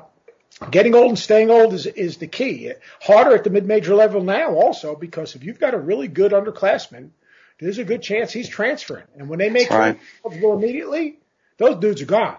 Getting 0.72 0.94
old 0.94 1.10
and 1.10 1.20
staying 1.20 1.50
old 1.50 1.74
is, 1.74 1.86
is 1.86 2.18
the 2.18 2.28
key. 2.28 2.74
Harder 3.02 3.34
at 3.34 3.44
the 3.44 3.50
mid-major 3.50 3.96
level 3.96 4.22
now 4.22 4.56
also 4.56 4.96
because 4.96 5.36
if 5.36 5.44
you've 5.44 5.60
got 5.60 5.74
a 5.74 5.80
really 5.80 6.08
good 6.08 6.34
underclassman, 6.34 7.12
there's 7.60 7.78
a 7.78 7.86
good 7.86 8.02
chance 8.02 8.32
he's 8.32 8.50
transferring. 8.50 9.06
And 9.18 9.30
when 9.30 9.40
they 9.40 9.50
make 9.50 9.70
right. 9.70 10.00
go 10.24 10.54
immediately, 10.54 11.20
those 11.58 11.78
dudes 11.78 12.02
are 12.02 12.06
gone. 12.06 12.38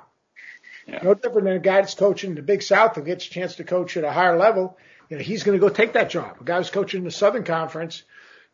Yeah. 0.86 1.00
No 1.02 1.14
different 1.14 1.44
than 1.44 1.56
a 1.56 1.60
guy 1.60 1.80
that's 1.80 1.94
coaching 1.94 2.30
in 2.30 2.36
the 2.36 2.42
Big 2.42 2.62
South 2.62 2.96
who 2.96 3.02
gets 3.02 3.26
a 3.26 3.30
chance 3.30 3.56
to 3.56 3.64
coach 3.64 3.96
at 3.96 4.04
a 4.04 4.12
higher 4.12 4.36
level. 4.36 4.76
You 5.08 5.16
know, 5.16 5.22
he's 5.22 5.42
going 5.42 5.58
to 5.58 5.60
go 5.60 5.72
take 5.72 5.92
that 5.94 6.10
job. 6.10 6.36
A 6.40 6.44
guy 6.44 6.58
who's 6.58 6.70
coaching 6.70 6.98
in 6.98 7.04
the 7.04 7.10
Southern 7.10 7.44
Conference, 7.44 8.02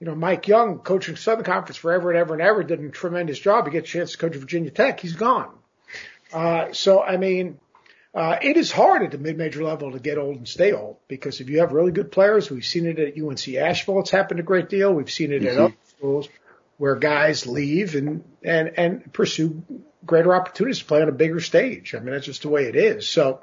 you 0.01 0.07
know, 0.07 0.14
Mike 0.14 0.49
Young 0.49 0.79
coaching 0.79 1.16
Southern 1.16 1.45
Conference 1.45 1.77
forever 1.77 2.11
and 2.11 2.19
ever 2.19 2.35
and 2.35 2.42
ever 2.42 2.62
did 2.62 2.81
a 2.81 2.88
tremendous 2.90 3.38
job. 3.38 3.66
He 3.66 3.73
gets 3.73 3.88
a 3.88 3.92
chance 3.92 4.12
to 4.12 4.19
coach 4.19 4.37
Virginia 4.37 4.71
Tech. 4.71 5.01
He's 5.01 5.14
gone. 5.14 5.51
Uh, 6.33 6.73
so, 6.73 7.03
I 7.03 7.16
mean, 7.16 7.59
uh, 8.17 8.39
it 8.41 8.57
is 8.57 8.73
hard 8.73 9.03
at 9.03 9.11
the 9.11 9.19
mid-major 9.19 9.63
level 9.63 9.93
to 9.93 9.99
get 9.99 10.17
old 10.17 10.37
and 10.37 10.49
stay 10.49 10.73
old 10.73 10.97
because 11.07 11.43
if 11.43 11.51
you 11.51 11.61
have 11.61 11.73
really 11.73 11.93
good 11.93 12.11
players, 12.11 12.51
we've 12.51 12.65
seen 12.65 12.87
it 12.87 12.99
at 12.99 13.23
UNC 13.23 13.47
Asheville. 13.57 14.01
It's 14.01 14.11
happened 14.11 14.41
a 14.41 14.43
great 14.43 14.71
deal. 14.71 14.95
We've 14.95 15.11
seen 15.11 15.33
it 15.33 15.43
mm-hmm. 15.43 15.49
at 15.49 15.65
other 15.65 15.75
schools 15.85 16.29
where 16.79 16.97
guys 16.97 17.47
leave 17.47 17.95
and, 17.95 18.25
and, 18.43 18.73
and 18.79 19.13
pursue 19.13 19.63
greater 20.07 20.35
opportunities 20.35 20.79
to 20.79 20.87
play 20.87 21.03
on 21.03 21.11
a 21.11 21.13
bigger 21.13 21.41
stage. 21.41 21.95
I 21.95 21.99
mean, 21.99 22.15
that's 22.15 22.25
just 22.25 22.41
the 22.41 22.49
way 22.49 22.65
it 22.65 22.75
is. 22.75 23.07
So, 23.07 23.43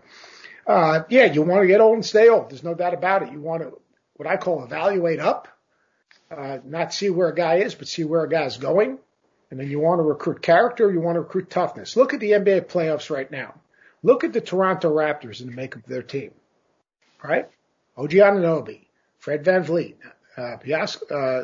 uh, 0.66 1.04
yeah, 1.08 1.26
you 1.26 1.44
want 1.44 1.62
to 1.62 1.68
get 1.68 1.80
old 1.80 1.94
and 1.94 2.06
stay 2.06 2.30
old. 2.30 2.50
There's 2.50 2.64
no 2.64 2.74
doubt 2.74 2.96
about 2.96 3.22
it. 3.22 3.32
You 3.32 3.42
want 3.42 3.62
to, 3.62 3.80
what 4.16 4.28
I 4.28 4.38
call 4.38 4.64
evaluate 4.64 5.20
up, 5.20 5.50
uh, 6.36 6.58
not 6.66 6.96
see 6.96 7.12
where 7.12 7.28
a 7.28 7.36
guy 7.36 7.58
is, 7.58 7.76
but 7.76 7.88
see 7.88 8.06
where 8.06 8.24
a 8.24 8.30
guy's 8.30 8.58
going. 8.58 8.98
And 9.52 9.60
then 9.60 9.70
you 9.70 9.80
want 9.80 10.00
to 10.00 10.04
recruit 10.04 10.42
character. 10.42 10.92
You 10.92 11.00
want 11.00 11.16
to 11.18 11.22
recruit 11.22 11.52
toughness. 11.52 11.96
Look 11.96 12.16
at 12.16 12.20
the 12.20 12.32
NBA 12.32 12.66
playoffs 12.66 13.12
right 13.12 13.30
now. 13.30 13.54
Look 14.04 14.26
at 14.26 14.34
the 14.34 14.42
Toronto 14.42 14.94
Raptors 14.94 15.40
and 15.40 15.50
the 15.50 15.56
makeup 15.56 15.84
of 15.84 15.90
their 15.90 16.04
team. 16.04 16.32
All 17.24 17.32
right? 17.32 17.50
OG 17.98 18.12
Anunoby, 18.12 18.82
Fred 19.20 19.46
VanVleet, 19.46 19.96
uh, 20.38 20.42
uh, 20.42 20.58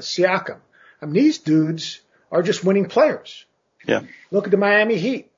Siakam. 0.01 0.59
I 1.01 1.05
mean, 1.05 1.13
these 1.13 1.37
dudes 1.37 2.01
are 2.31 2.43
just 2.43 2.63
winning 2.63 2.87
players. 2.87 3.45
Yeah. 3.87 4.01
Look 4.29 4.45
at 4.45 4.51
the 4.51 4.57
Miami 4.57 4.97
Heat. 4.97 5.31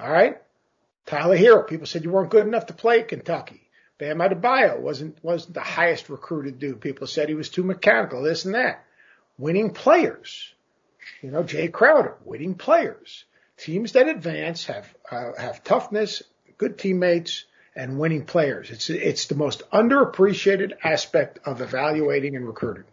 All 0.00 0.10
right? 0.10 0.40
Tyler 1.06 1.36
Herro. 1.36 1.66
People 1.68 1.86
said 1.86 2.02
you 2.02 2.10
weren't 2.10 2.30
good 2.30 2.46
enough 2.46 2.66
to 2.66 2.74
play 2.74 3.00
at 3.00 3.08
Kentucky. 3.08 3.60
Bam 3.98 4.18
Adebayo 4.18 4.80
wasn't, 4.80 5.22
wasn't 5.22 5.54
the 5.54 5.60
highest 5.60 6.08
recruited 6.08 6.58
dude. 6.58 6.80
People 6.80 7.06
said 7.06 7.28
he 7.28 7.34
was 7.34 7.48
too 7.48 7.62
mechanical, 7.62 8.22
this 8.22 8.44
and 8.44 8.54
that. 8.54 8.84
Winning 9.38 9.70
players. 9.70 10.52
You 11.22 11.30
know, 11.30 11.44
Jae 11.44 11.70
Crowder, 11.70 12.16
winning 12.24 12.54
players. 12.54 13.24
Teams 13.56 13.92
that 13.92 14.08
advance 14.08 14.64
have, 14.64 14.92
uh, 15.10 15.30
have 15.38 15.62
toughness 15.62 16.22
good 16.58 16.78
teammates, 16.78 17.44
and 17.76 17.98
winning 17.98 18.24
players. 18.24 18.70
It's 18.70 18.90
it's 18.90 19.26
the 19.26 19.34
most 19.34 19.62
underappreciated 19.70 20.72
aspect 20.82 21.40
of 21.44 21.60
evaluating 21.60 22.36
and 22.36 22.46
recruiting. 22.46 22.84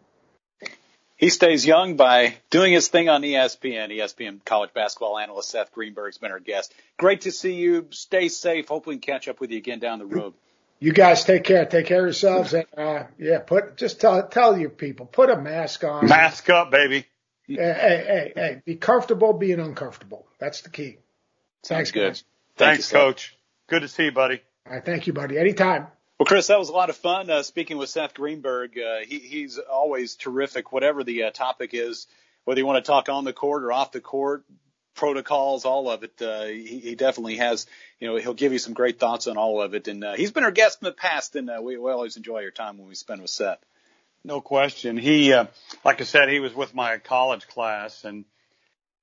He 1.16 1.30
stays 1.30 1.64
young 1.68 1.98
by 1.98 2.36
doing 2.50 2.74
his 2.74 2.88
thing 2.88 3.08
on 3.08 3.22
ESPN. 3.22 3.96
ESPN 3.96 4.44
college 4.44 4.74
basketball 4.74 5.20
analyst 5.20 5.52
Seth 5.52 5.72
Greenberg's 5.72 6.18
been 6.18 6.32
our 6.32 6.40
guest. 6.40 6.74
Great 6.98 7.22
to 7.22 7.32
see 7.32 7.54
you. 7.54 7.88
Stay 7.92 8.28
safe. 8.28 8.68
Hopefully, 8.68 8.96
we 8.96 9.00
can 9.00 9.14
catch 9.14 9.28
up 9.28 9.40
with 9.40 9.52
you 9.52 9.60
again 9.60 9.78
down 9.78 10.00
the 10.00 10.06
road. 10.06 10.34
You 10.80 10.94
guys 10.94 11.24
take 11.24 11.44
care. 11.44 11.64
Take 11.66 11.86
care 11.86 12.00
of 12.00 12.06
yourselves. 12.06 12.56
And, 12.56 12.66
uh, 12.76 13.04
yeah, 13.20 13.38
put 13.40 13.78
just 13.78 14.02
tell 14.02 14.28
tell 14.28 14.58
your 14.58 14.72
people 14.72 15.06
put 15.06 15.30
a 15.30 15.38
mask 15.38 15.84
on. 15.84 16.08
Mask 16.08 16.50
up, 16.50 16.72
baby. 16.72 17.06
Hey, 17.46 17.56
hey, 17.56 18.04
hey, 18.08 18.34
hey 18.36 18.62
be 18.66 18.76
comfortable 18.78 19.34
being 19.34 19.60
uncomfortable. 19.60 20.26
That's 20.40 20.62
the 20.62 20.70
key. 20.70 20.98
Sounds 21.62 21.92
Thanks, 21.92 21.92
good. 21.92 22.08
Guys. 22.08 22.24
Thanks, 22.58 22.92
Coach. 22.92 23.38
Good 23.72 23.84
to 23.84 23.88
see 23.88 24.04
you, 24.04 24.12
buddy. 24.12 24.42
All 24.68 24.74
right, 24.74 24.84
thank 24.84 25.08
you, 25.08 25.14
buddy. 25.14 25.38
Anytime. 25.38 25.88
Well, 26.20 26.26
Chris, 26.26 26.48
that 26.48 26.60
was 26.60 26.68
a 26.68 26.74
lot 26.74 26.90
of 26.90 26.98
fun 26.98 27.30
uh, 27.30 27.42
speaking 27.42 27.78
with 27.78 27.88
Seth 27.88 28.14
Greenberg. 28.14 28.78
Uh, 28.78 28.98
he, 29.08 29.20
he's 29.20 29.60
always 29.60 30.16
terrific, 30.16 30.74
whatever 30.74 31.06
the 31.06 31.24
uh, 31.24 31.32
topic 31.32 31.70
is, 31.72 32.06
whether 32.44 32.60
you 32.60 32.66
want 32.66 32.84
to 32.84 32.92
talk 32.92 33.08
on 33.08 33.24
the 33.24 33.32
court 33.32 33.64
or 33.64 33.72
off 33.72 33.94
the 33.94 34.02
court, 34.02 34.44
protocols, 34.94 35.64
all 35.64 35.90
of 35.90 36.04
it. 36.04 36.22
Uh, 36.22 36.48
he, 36.48 36.80
he 36.80 36.96
definitely 36.96 37.38
has, 37.38 37.66
you 37.98 38.10
know, 38.10 38.18
he'll 38.18 38.34
give 38.34 38.52
you 38.52 38.60
some 38.60 38.74
great 38.74 39.00
thoughts 39.00 39.28
on 39.28 39.38
all 39.38 39.62
of 39.62 39.74
it. 39.74 39.88
And 39.88 40.04
uh, 40.04 40.16
he's 40.16 40.34
been 40.34 40.44
our 40.44 40.52
guest 40.52 40.80
in 40.82 40.86
the 40.88 40.92
past, 40.92 41.38
and 41.38 41.50
uh, 41.50 41.62
we, 41.64 41.78
we 41.78 41.92
always 41.92 42.18
enjoy 42.18 42.44
our 42.44 42.52
time 42.52 42.78
when 42.78 42.90
we 42.90 42.96
spend 42.96 43.22
with 43.22 43.32
Seth. 43.32 43.60
No 44.26 44.42
question. 44.42 44.98
He, 44.98 45.32
uh, 45.32 45.46
like 45.86 46.02
I 46.02 46.04
said, 46.04 46.28
he 46.28 46.42
was 46.42 46.54
with 46.54 46.76
my 46.76 46.98
college 46.98 47.48
class, 47.48 48.04
and 48.04 48.26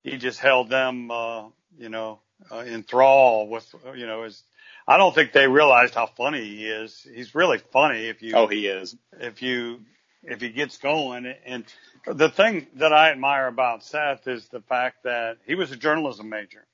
he 0.03 0.19
just 0.19 0.41
held 0.41 0.69
them, 0.69 1.11
uh, 1.11 1.45
you 1.79 1.89
know, 1.89 2.21
uh, 2.53 2.59
in 2.59 2.83
thrall 2.83 3.49
with, 3.49 3.67
you 3.97 4.07
know, 4.07 4.25
his 4.25 4.43
I 4.89 4.97
don't 4.97 5.15
think 5.15 5.33
they 5.33 5.47
realized 5.47 5.95
how 5.95 6.07
funny 6.07 6.43
he 6.43 6.67
is. 6.67 7.07
He's 7.15 7.35
really 7.35 7.59
funny 7.59 8.09
if 8.09 8.23
you. 8.23 8.33
Oh, 8.35 8.47
he 8.47 8.67
is. 8.67 8.97
If 9.21 9.43
you, 9.43 9.81
if 10.23 10.41
he 10.41 10.49
gets 10.49 10.79
going. 10.79 11.27
And 11.45 11.65
the 12.07 12.31
thing 12.31 12.67
that 12.77 12.95
I 12.95 13.11
admire 13.11 13.49
about 13.49 13.85
Seth 13.85 14.27
is 14.27 14.49
the 14.49 14.63
fact 14.63 15.03
that 15.05 15.37
he 15.47 15.55
was 15.57 15.71
a 15.73 15.77
journalism 15.77 16.31
major 16.31 16.67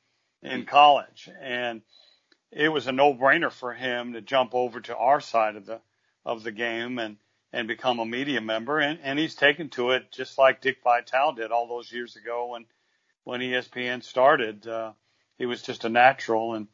in 0.42 0.64
college 0.64 1.29
and 1.40 1.81
it 2.53 2.68
was 2.68 2.87
a 2.87 2.92
no 2.92 3.14
brainer 3.14 3.50
for 3.50 3.72
him 3.72 4.12
to 4.12 4.20
jump 4.20 4.55
over 4.55 4.81
to 4.83 4.96
our 4.96 5.20
side 5.20 5.57
of 5.57 5.66
the, 5.66 5.81
of 6.24 6.44
the 6.44 6.53
game 6.53 7.00
and, 7.00 7.16
and 7.53 7.66
become 7.66 7.98
a 7.98 8.07
media 8.07 8.40
member. 8.40 8.79
And, 8.79 9.00
and 9.03 9.18
he's 9.18 9.35
taken 9.35 9.70
to 9.70 9.90
it 9.90 10.12
just 10.12 10.38
like 10.38 10.61
Dick 10.61 10.77
Vitale 10.85 11.33
did 11.33 11.50
all 11.50 11.66
those 11.66 11.90
years 11.90 12.14
ago 12.14 12.50
when, 12.53 12.66
when 13.24 13.40
ESPN 13.40 14.05
started. 14.05 14.68
Uh, 14.68 14.92
he 15.37 15.46
was 15.46 15.62
just 15.62 15.85
a 15.85 15.88
natural 15.88 16.55
and, 16.55 16.68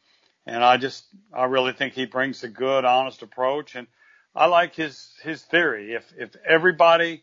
and 0.51 0.65
I 0.65 0.77
just, 0.77 1.05
I 1.33 1.45
really 1.45 1.73
think 1.73 1.95
he 1.95 2.07
brings 2.07 2.43
a 2.43 2.49
good, 2.49 2.85
honest 2.85 3.23
approach. 3.23 3.75
And 3.75 3.87
I 4.35 4.47
like 4.47 4.75
his, 4.75 5.13
his 5.23 5.43
theory. 5.43 5.95
If, 5.95 6.13
if 6.19 6.31
everybody 6.47 7.23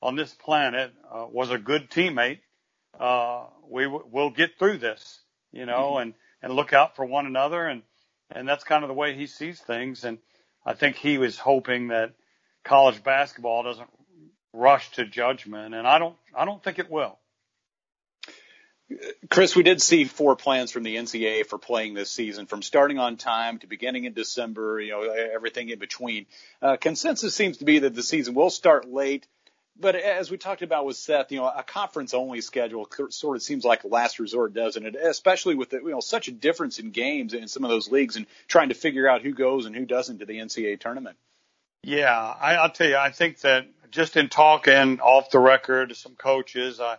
on 0.00 0.16
this 0.16 0.32
planet 0.32 0.92
uh, 1.12 1.26
was 1.30 1.50
a 1.50 1.58
good 1.58 1.90
teammate, 1.90 2.38
uh, 2.98 3.46
we 3.68 3.84
w- 3.84 4.06
will 4.10 4.30
get 4.30 4.58
through 4.58 4.78
this, 4.78 5.20
you 5.52 5.66
know, 5.66 5.92
mm-hmm. 5.92 6.02
and, 6.02 6.14
and 6.42 6.52
look 6.54 6.72
out 6.72 6.96
for 6.96 7.04
one 7.04 7.26
another. 7.26 7.66
And, 7.66 7.82
and 8.30 8.48
that's 8.48 8.64
kind 8.64 8.84
of 8.84 8.88
the 8.88 8.94
way 8.94 9.14
he 9.14 9.26
sees 9.26 9.60
things. 9.60 10.04
And 10.04 10.18
I 10.64 10.74
think 10.74 10.96
he 10.96 11.18
was 11.18 11.38
hoping 11.38 11.88
that 11.88 12.12
college 12.64 13.02
basketball 13.02 13.64
doesn't 13.64 13.90
rush 14.52 14.90
to 14.92 15.04
judgment, 15.04 15.74
and 15.74 15.86
I 15.86 15.98
don't 15.98 16.16
I 16.34 16.44
don't 16.44 16.62
think 16.62 16.78
it 16.78 16.90
will. 16.90 17.18
Chris, 19.28 19.54
we 19.54 19.62
did 19.62 19.82
see 19.82 20.04
four 20.04 20.34
plans 20.34 20.72
from 20.72 20.82
the 20.82 20.96
NCAA 20.96 21.44
for 21.44 21.58
playing 21.58 21.94
this 21.94 22.10
season, 22.10 22.46
from 22.46 22.62
starting 22.62 22.98
on 22.98 23.16
time 23.16 23.58
to 23.58 23.66
beginning 23.66 24.04
in 24.04 24.14
December, 24.14 24.80
you 24.80 24.92
know, 24.92 25.02
everything 25.02 25.68
in 25.68 25.78
between. 25.78 26.26
Uh, 26.62 26.76
consensus 26.76 27.34
seems 27.34 27.58
to 27.58 27.64
be 27.64 27.80
that 27.80 27.94
the 27.94 28.02
season 28.02 28.34
will 28.34 28.50
start 28.50 28.88
late, 28.88 29.26
but 29.80 29.94
as 29.94 30.30
we 30.30 30.38
talked 30.38 30.62
about 30.62 30.86
with 30.86 30.96
Seth, 30.96 31.30
you 31.30 31.38
know, 31.38 31.46
a 31.46 31.62
conference 31.62 32.12
only 32.12 32.40
schedule 32.40 32.88
sort 33.10 33.36
of 33.36 33.42
seems 33.42 33.64
like 33.64 33.84
a 33.84 33.88
last 33.88 34.18
resort, 34.18 34.52
doesn't 34.52 34.84
it? 34.84 34.96
Especially 34.96 35.54
with 35.54 35.70
the, 35.70 35.78
you 35.78 35.90
know, 35.90 36.00
such 36.00 36.28
a 36.28 36.32
difference 36.32 36.78
in 36.78 36.90
games 36.90 37.32
in 37.32 37.46
some 37.46 37.64
of 37.64 37.70
those 37.70 37.90
leagues 37.90 38.16
and 38.16 38.26
trying 38.48 38.70
to 38.70 38.74
figure 38.74 39.08
out 39.08 39.22
who 39.22 39.32
goes 39.32 39.66
and 39.66 39.76
who 39.76 39.84
doesn't 39.84 40.18
to 40.18 40.26
the 40.26 40.38
NCAA 40.38 40.80
tournament. 40.80 41.16
Yeah, 41.84 42.12
I, 42.12 42.56
I'll 42.56 42.70
tell 42.70 42.88
you, 42.88 42.96
I 42.96 43.10
think 43.10 43.40
that 43.40 43.66
just 43.90 44.16
in 44.16 44.28
talking 44.28 45.00
off 45.00 45.30
the 45.30 45.38
record 45.38 45.90
to 45.90 45.94
some 45.94 46.16
coaches, 46.16 46.80
I, 46.80 46.96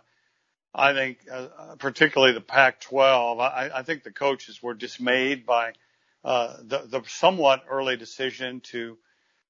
I 0.74 0.92
think, 0.92 1.18
uh, 1.30 1.48
particularly 1.78 2.32
the 2.32 2.40
Pac-12, 2.40 3.40
I, 3.40 3.70
I 3.74 3.82
think 3.82 4.04
the 4.04 4.12
coaches 4.12 4.62
were 4.62 4.74
dismayed 4.74 5.44
by 5.44 5.72
uh, 6.24 6.56
the, 6.62 6.86
the 6.86 7.02
somewhat 7.08 7.64
early 7.68 7.96
decision 7.96 8.60
to 8.60 8.96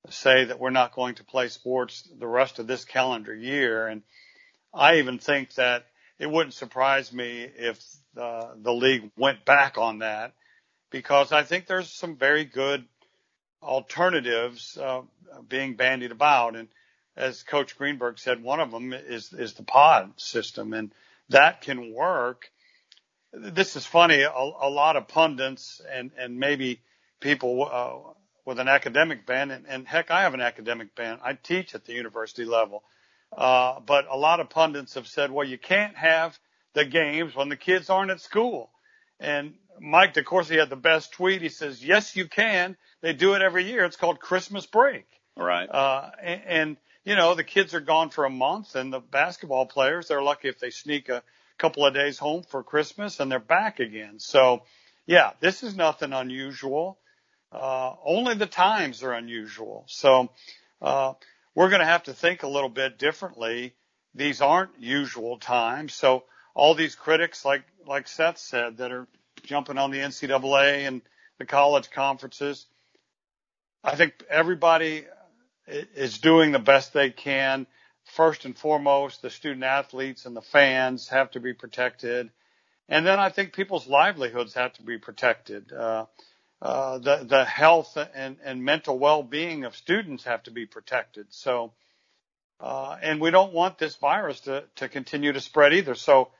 say 0.09 0.45
that 0.45 0.59
we're 0.59 0.71
not 0.71 0.95
going 0.95 1.17
to 1.17 1.25
play 1.25 1.49
sports 1.49 2.09
the 2.19 2.27
rest 2.27 2.59
of 2.59 2.67
this 2.67 2.85
calendar 2.85 3.35
year. 3.35 3.87
And 3.87 4.03
I 4.73 4.97
even 4.97 5.19
think 5.19 5.55
that 5.55 5.87
it 6.19 6.31
wouldn't 6.31 6.55
surprise 6.55 7.13
me 7.13 7.47
if 7.57 7.83
uh, 8.17 8.49
the 8.57 8.73
league 8.73 9.11
went 9.17 9.45
back 9.45 9.77
on 9.77 9.99
that 9.99 10.35
because 10.91 11.33
I 11.33 11.43
think 11.43 11.67
there's 11.67 11.91
some 11.91 12.17
very 12.17 12.45
good 12.45 12.85
alternatives 13.63 14.79
uh, 14.79 15.03
being 15.49 15.75
bandied 15.75 16.13
about. 16.13 16.57
And 16.57 16.69
as 17.17 17.43
Coach 17.43 17.77
Greenberg 17.77 18.19
said, 18.19 18.43
one 18.43 18.61
of 18.61 18.71
them 18.71 18.93
is 18.93 19.33
is 19.33 19.55
the 19.55 19.63
pod 19.63 20.13
system, 20.17 20.73
and 20.73 20.93
that 21.31 21.63
can 21.63 21.93
work. 21.95 22.51
This 23.33 23.77
is 23.77 23.87
funny. 23.87 24.23
A, 24.23 24.31
a 24.31 24.71
lot 24.71 24.97
of 24.97 25.09
pundits 25.09 25.81
and 25.91 26.11
and 26.19 26.39
maybe 26.39 26.81
people 27.21 27.69
uh, 27.71 28.13
with 28.45 28.59
an 28.59 28.69
academic 28.69 29.27
bent, 29.27 29.53
and, 29.53 29.67
and 29.69 29.87
heck, 29.87 30.11
I 30.11 30.23
have 30.23 30.35
an 30.35 30.41
academic 30.41 30.95
bent. 30.95 31.21
I 31.23 31.35
teach 31.35 31.75
at 31.75 31.85
the 31.85 31.93
university 31.93 32.45
level, 32.45 32.83
uh, 33.37 33.81
but 33.81 34.07
a 34.11 34.17
lot 34.17 34.41
of 34.41 34.51
pundits 34.51 34.95
have 34.95 35.07
said, 35.07 35.31
well, 35.31 35.47
you 35.47 35.59
can't 35.59 35.97
have 35.97 36.39
the 36.75 36.85
games 36.85 37.37
when 37.37 37.49
the 37.49 37.57
kids 37.57 37.91
aren't 37.91 38.11
at 38.11 38.21
school. 38.21 38.71
And 39.19 39.55
Mike 39.81 40.15
DeCourcy 40.15 40.59
had 40.59 40.71
the 40.71 40.77
best 40.77 41.13
tweet. 41.13 41.43
He 41.43 41.49
says, 41.49 41.85
yes, 41.85 42.17
you 42.17 42.27
can. 42.27 42.77
They 43.03 43.13
do 43.13 43.35
it 43.35 43.43
every 43.43 43.65
year. 43.65 43.85
It's 43.85 43.97
called 43.97 44.19
Christmas 44.19 44.67
break. 44.67 45.07
Right. 45.37 45.69
Uh, 45.69 46.11
and, 46.23 46.43
and, 46.47 46.77
you 47.05 47.17
know, 47.17 47.35
the 47.35 47.45
kids 47.45 47.75
are 47.75 47.81
gone 47.81 48.11
for 48.11 48.25
a 48.25 48.31
month 48.31 48.75
and 48.75 48.93
the 48.93 49.01
basketball 49.01 49.67
players, 49.67 50.09
they're 50.09 50.23
lucky 50.23 50.49
if 50.49 50.59
they 50.59 50.71
sneak 50.71 51.09
a 51.09 51.23
couple 51.59 51.85
of 51.85 51.95
days 51.95 52.19
home 52.19 52.43
for 52.43 52.63
Christmas 52.63 53.21
and 53.21 53.31
they're 53.31 53.39
back 53.39 53.81
again. 53.81 54.19
So 54.19 54.63
yeah, 55.07 55.33
this 55.41 55.63
is 55.63 55.75
nothing 55.75 56.13
unusual. 56.13 56.99
Uh, 57.53 57.95
only 58.05 58.35
the 58.35 58.47
times 58.47 59.03
are 59.03 59.13
unusual. 59.13 59.85
So, 59.89 60.31
uh, 60.81 61.15
we're 61.55 61.69
going 61.69 61.81
to 61.81 61.87
have 61.87 62.05
to 62.05 62.13
think 62.13 62.43
a 62.43 62.49
little 62.49 62.69
bit 62.69 62.99
differently. 62.99 63.75
These 64.15 64.41
aren't 64.41 64.79
usual 64.79 65.39
times. 65.39 65.95
So 65.95 66.25
all 66.55 66.75
these 66.75 66.95
critics, 66.95 67.45
like, 67.45 67.65
like 67.87 68.07
Seth 68.09 68.39
said, 68.39 68.77
that 68.79 68.93
are 68.93 69.09
jumping 69.43 69.79
on 69.79 69.91
the 69.91 69.99
NCAA 69.99 70.87
and 70.87 71.03
the 71.39 71.45
college 71.45 71.91
conferences, 71.91 72.67
I 73.83 73.97
think 73.97 74.15
everybody 74.31 75.07
is 75.71 76.19
doing 76.19 76.53
the 76.53 76.59
best 76.59 76.93
they 76.93 77.11
can. 77.11 77.67
First 78.05 78.45
and 78.45 78.57
foremost, 78.57 79.23
the 79.23 79.31
student 79.31 79.65
athletes 79.65 80.27
and 80.27 80.37
the 80.37 80.43
fans 80.43 81.09
have 81.09 81.31
to 81.33 81.41
be 81.41 81.53
protected. 81.53 82.31
And 82.89 83.07
then 83.07 83.21
I 83.21 83.31
think 83.31 83.53
people's 83.53 83.87
livelihoods 83.87 84.55
have 84.55 84.73
to 84.75 84.83
be 84.83 84.99
protected. 84.99 85.73
Uh, 85.73 86.07
uh, 86.61 86.99
the, 86.99 87.25
the 87.27 87.45
health 87.45 87.97
and, 88.15 88.37
and 88.45 88.65
mental 88.65 88.99
well-being 88.99 89.65
of 89.65 89.77
students 89.77 90.25
have 90.25 90.43
to 90.43 90.51
be 90.51 90.67
protected. 90.67 91.27
So, 91.31 91.73
uh, 92.59 92.97
and 93.01 93.21
we 93.21 93.31
don't 93.31 93.53
want 93.53 93.79
this 93.79 93.97
virus 93.97 94.41
to, 94.41 94.65
to 94.77 94.89
continue 94.89 95.33
to 95.33 95.41
spread 95.41 95.73
either. 95.73 95.95
So 95.95 96.31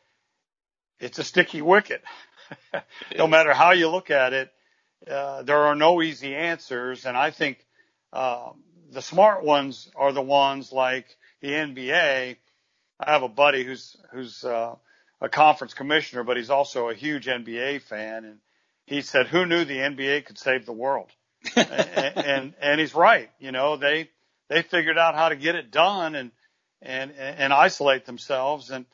it's 0.99 1.19
a 1.19 1.25
sticky 1.25 1.63
wicket. 1.63 2.03
no 3.17 3.27
matter 3.27 3.55
how 3.55 3.73
you 3.73 3.89
look 3.89 4.11
at 4.11 4.33
it, 4.33 4.53
uh, 5.09 5.43
there 5.43 5.59
are 5.59 5.75
no 5.75 6.03
easy 6.03 6.35
answers. 6.35 7.07
And 7.07 7.17
I 7.17 7.31
think, 7.31 7.65
uh, 8.13 8.51
the 8.91 9.03
smart 9.03 9.45
ones 9.45 9.91
are 9.97 10.13
the 10.13 10.23
ones 10.23 10.73
like 10.73 11.07
the 11.41 11.49
NBA. 11.49 12.37
I 13.01 13.11
have 13.11 13.23
a 13.23 13.29
buddy 13.29 13.65
who's, 13.65 13.97
who's, 14.13 14.45
uh, 14.45 14.75
a 15.21 15.29
conference 15.29 15.75
commissioner, 15.75 16.25
but 16.25 16.37
he's 16.37 16.51
also 16.51 16.89
a 16.89 16.95
huge 16.95 17.27
NBA 17.27 17.83
fan. 17.83 18.25
And 18.25 18.39
he 18.87 19.03
said, 19.03 19.27
who 19.27 19.47
knew 19.47 19.65
the 19.65 19.77
NBA 19.77 20.27
could 20.27 20.39
save 20.39 20.67
the 20.67 20.73
world? 20.73 21.11
and, 21.57 21.69
and, 22.17 22.55
and 22.61 22.81
he's 22.81 22.95
right. 22.95 23.31
You 23.39 23.53
know, 23.53 23.77
they, 23.77 24.11
they 24.49 24.63
figured 24.63 24.99
out 24.99 25.15
how 25.15 25.29
to 25.29 25.37
get 25.37 25.55
it 25.55 25.71
done 25.71 26.15
and, 26.15 26.31
and, 26.83 27.13
and 27.13 27.53
isolate 27.53 28.07
themselves 28.07 28.71
and, 28.71 28.87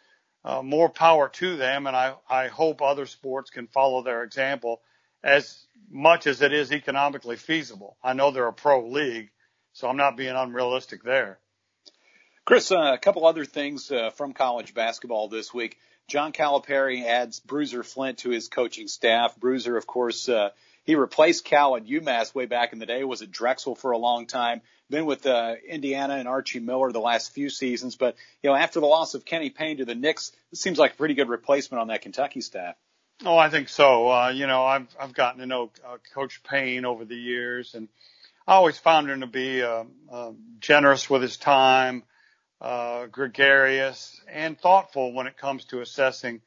uh, 0.44 0.62
more 0.62 0.88
power 0.88 1.28
to 1.28 1.56
them. 1.56 1.86
And 1.86 1.96
I, 1.96 2.14
I 2.28 2.48
hope 2.48 2.80
other 2.80 3.06
sports 3.06 3.50
can 3.50 3.66
follow 3.66 4.02
their 4.02 4.22
example 4.22 4.80
as 5.22 5.66
much 5.90 6.26
as 6.26 6.40
it 6.40 6.52
is 6.52 6.72
economically 6.72 7.36
feasible. 7.36 7.96
I 8.02 8.12
know 8.12 8.30
they're 8.30 8.46
a 8.46 8.52
pro 8.52 8.88
league, 8.88 9.30
so 9.76 9.90
I'm 9.90 9.98
not 9.98 10.16
being 10.16 10.34
unrealistic 10.34 11.02
there. 11.02 11.38
Chris, 12.46 12.72
uh, 12.72 12.92
a 12.94 12.98
couple 12.98 13.26
other 13.26 13.44
things 13.44 13.90
uh, 13.92 14.08
from 14.08 14.32
college 14.32 14.72
basketball 14.72 15.28
this 15.28 15.52
week. 15.52 15.76
John 16.08 16.32
Calipari 16.32 17.04
adds 17.04 17.40
Bruiser 17.40 17.82
Flint 17.82 18.18
to 18.18 18.30
his 18.30 18.48
coaching 18.48 18.88
staff. 18.88 19.36
Bruiser, 19.36 19.76
of 19.76 19.86
course, 19.86 20.30
uh, 20.30 20.50
he 20.84 20.94
replaced 20.94 21.44
Cal 21.44 21.76
at 21.76 21.84
UMass 21.84 22.34
way 22.34 22.46
back 22.46 22.72
in 22.72 22.78
the 22.78 22.86
day. 22.86 23.04
Was 23.04 23.20
at 23.20 23.30
Drexel 23.30 23.74
for 23.74 23.90
a 23.90 23.98
long 23.98 24.26
time. 24.26 24.62
Been 24.88 25.04
with 25.04 25.26
uh, 25.26 25.56
Indiana 25.68 26.14
and 26.14 26.26
Archie 26.26 26.60
Miller 26.60 26.90
the 26.90 27.00
last 27.00 27.32
few 27.32 27.50
seasons. 27.50 27.96
But 27.96 28.16
you 28.42 28.48
know, 28.48 28.56
after 28.56 28.80
the 28.80 28.86
loss 28.86 29.12
of 29.12 29.26
Kenny 29.26 29.50
Payne 29.50 29.78
to 29.78 29.84
the 29.84 29.94
Knicks, 29.94 30.32
it 30.52 30.58
seems 30.58 30.78
like 30.78 30.94
a 30.94 30.96
pretty 30.96 31.14
good 31.14 31.28
replacement 31.28 31.82
on 31.82 31.88
that 31.88 32.00
Kentucky 32.00 32.40
staff. 32.40 32.76
Oh, 33.26 33.36
I 33.36 33.50
think 33.50 33.68
so. 33.68 34.10
Uh, 34.10 34.28
you 34.30 34.46
know, 34.46 34.64
I've 34.64 34.88
I've 34.98 35.12
gotten 35.12 35.40
to 35.40 35.46
know 35.46 35.70
uh, 35.86 35.98
Coach 36.14 36.42
Payne 36.44 36.86
over 36.86 37.04
the 37.04 37.16
years, 37.16 37.74
and 37.74 37.88
I 38.46 38.54
always 38.54 38.78
found 38.78 39.10
him 39.10 39.20
to 39.20 39.26
be 39.26 39.62
uh, 39.62 39.84
uh, 40.10 40.30
generous 40.60 41.10
with 41.10 41.20
his 41.20 41.36
time, 41.36 42.04
uh, 42.60 43.06
gregarious, 43.06 44.20
and 44.30 44.58
thoughtful 44.58 45.12
when 45.12 45.26
it 45.26 45.36
comes 45.36 45.64
to 45.66 45.80
assessing 45.80 46.42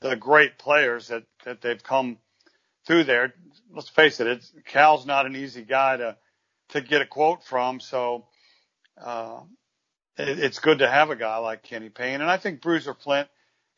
the 0.00 0.16
great 0.16 0.58
players 0.58 1.08
that 1.08 1.22
that 1.44 1.60
they've 1.60 1.82
come 1.82 2.18
through 2.86 3.04
there. 3.04 3.34
Let's 3.72 3.88
face 3.88 4.18
it, 4.18 4.26
it's, 4.26 4.52
Cal's 4.66 5.06
not 5.06 5.26
an 5.26 5.36
easy 5.36 5.62
guy 5.62 5.96
to 5.96 6.16
to 6.70 6.80
get 6.80 7.02
a 7.02 7.06
quote 7.06 7.44
from, 7.44 7.78
so 7.78 8.26
uh, 9.00 9.40
it, 10.18 10.40
it's 10.40 10.58
good 10.58 10.80
to 10.80 10.90
have 10.90 11.10
a 11.10 11.16
guy 11.16 11.36
like 11.36 11.62
Kenny 11.62 11.88
Payne, 11.88 12.20
and 12.20 12.30
I 12.30 12.36
think 12.36 12.62
Bruiser 12.62 12.94
Flint 12.94 13.28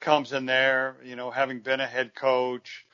comes 0.00 0.32
in 0.32 0.46
there, 0.46 0.96
you 1.04 1.14
know, 1.14 1.30
having 1.30 1.60
been 1.60 1.80
a 1.80 1.86
head 1.86 2.14
coach, 2.14 2.86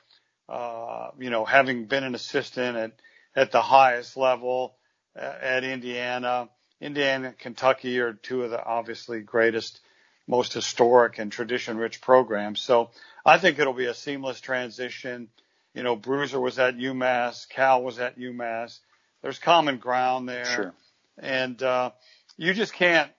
uh, 0.49 1.11
you 1.19 1.29
know, 1.29 1.45
having 1.45 1.85
been 1.85 2.03
an 2.03 2.15
assistant 2.15 2.75
at 2.75 2.91
at 3.35 3.51
the 3.51 3.61
highest 3.61 4.17
level 4.17 4.75
at 5.15 5.63
Indiana. 5.63 6.49
Indiana 6.81 7.29
and 7.29 7.37
Kentucky 7.37 7.99
are 7.99 8.13
two 8.13 8.43
of 8.43 8.51
the 8.51 8.63
obviously 8.63 9.21
greatest, 9.21 9.79
most 10.27 10.53
historic 10.53 11.19
and 11.19 11.31
tradition 11.31 11.77
rich 11.77 12.01
programs. 12.01 12.59
So 12.59 12.89
I 13.25 13.37
think 13.37 13.59
it'll 13.59 13.73
be 13.73 13.85
a 13.85 13.93
seamless 13.93 14.41
transition. 14.41 15.29
You 15.73 15.83
know, 15.83 15.95
Bruiser 15.95 16.39
was 16.39 16.59
at 16.59 16.77
UMass, 16.77 17.47
Cal 17.49 17.83
was 17.83 17.99
at 17.99 18.19
UMass. 18.19 18.79
There's 19.21 19.39
common 19.39 19.77
ground 19.77 20.27
there. 20.27 20.45
Sure. 20.45 20.73
And, 21.17 21.61
uh, 21.61 21.91
you 22.37 22.53
just 22.53 22.73
can't, 22.73 23.11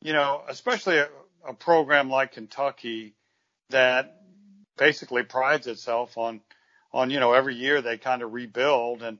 you 0.00 0.12
know, 0.12 0.42
especially 0.48 0.98
a, 0.98 1.08
a 1.46 1.54
program 1.54 2.08
like 2.08 2.32
Kentucky 2.32 3.14
that 3.70 4.22
basically 4.78 5.24
prides 5.24 5.66
itself 5.66 6.16
on, 6.16 6.40
on, 6.92 7.10
you 7.10 7.20
know, 7.20 7.32
every 7.32 7.56
year 7.56 7.82
they 7.82 7.98
kind 7.98 8.22
of 8.22 8.32
rebuild 8.32 9.02
and, 9.02 9.18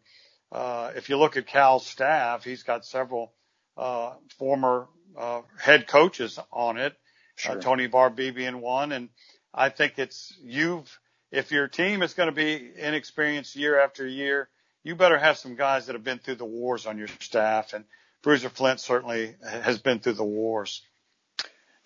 uh, 0.54 0.92
if 0.94 1.08
you 1.08 1.18
look 1.18 1.36
at 1.36 1.48
Cal's 1.48 1.84
staff, 1.84 2.44
he's 2.44 2.62
got 2.62 2.86
several 2.86 3.32
uh, 3.76 4.12
former 4.38 4.86
uh, 5.18 5.42
head 5.58 5.88
coaches 5.88 6.38
on 6.52 6.78
it. 6.78 6.94
Sure. 7.34 7.58
Uh, 7.58 7.60
Tony 7.60 7.88
Barbee 7.88 8.32
being 8.32 8.60
one, 8.60 8.92
and 8.92 9.08
I 9.52 9.68
think 9.68 9.94
it's 9.98 10.32
you've 10.42 10.88
if 11.32 11.50
your 11.50 11.66
team 11.66 12.02
is 12.02 12.14
going 12.14 12.28
to 12.28 12.34
be 12.34 12.70
inexperienced 12.76 13.56
year 13.56 13.80
after 13.80 14.06
year, 14.06 14.48
you 14.84 14.94
better 14.94 15.18
have 15.18 15.38
some 15.38 15.56
guys 15.56 15.86
that 15.86 15.96
have 15.96 16.04
been 16.04 16.20
through 16.20 16.36
the 16.36 16.44
wars 16.44 16.86
on 16.86 16.98
your 16.98 17.08
staff, 17.18 17.72
and 17.72 17.84
Bruiser 18.22 18.48
Flint 18.48 18.78
certainly 18.78 19.34
has 19.44 19.80
been 19.80 19.98
through 19.98 20.12
the 20.12 20.24
wars. 20.24 20.82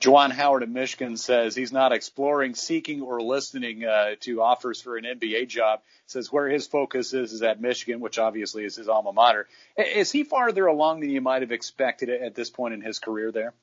Juwan 0.00 0.30
Howard 0.30 0.62
of 0.62 0.68
Michigan 0.68 1.16
says 1.16 1.56
he's 1.56 1.72
not 1.72 1.92
exploring, 1.92 2.54
seeking, 2.54 3.02
or 3.02 3.20
listening 3.20 3.84
uh, 3.84 4.14
to 4.20 4.42
offers 4.42 4.80
for 4.80 4.96
an 4.96 5.04
NBA 5.04 5.48
job. 5.48 5.80
Says 6.06 6.32
where 6.32 6.48
his 6.48 6.68
focus 6.68 7.12
is 7.12 7.32
is 7.32 7.42
at 7.42 7.60
Michigan, 7.60 8.00
which 8.00 8.18
obviously 8.18 8.64
is 8.64 8.76
his 8.76 8.88
alma 8.88 9.12
mater. 9.12 9.48
Is 9.76 10.12
he 10.12 10.22
farther 10.22 10.66
along 10.66 11.00
than 11.00 11.10
you 11.10 11.20
might 11.20 11.42
have 11.42 11.50
expected 11.50 12.10
at 12.10 12.36
this 12.36 12.48
point 12.48 12.74
in 12.74 12.80
his 12.80 13.00
career 13.00 13.32
there? 13.32 13.54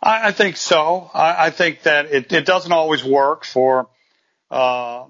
I, 0.00 0.28
I 0.28 0.32
think 0.32 0.56
so. 0.56 1.10
I, 1.12 1.46
I 1.46 1.50
think 1.50 1.82
that 1.82 2.06
it, 2.06 2.32
it 2.32 2.46
doesn't 2.46 2.72
always 2.72 3.02
work 3.02 3.44
for 3.44 3.88
uh, 4.52 5.04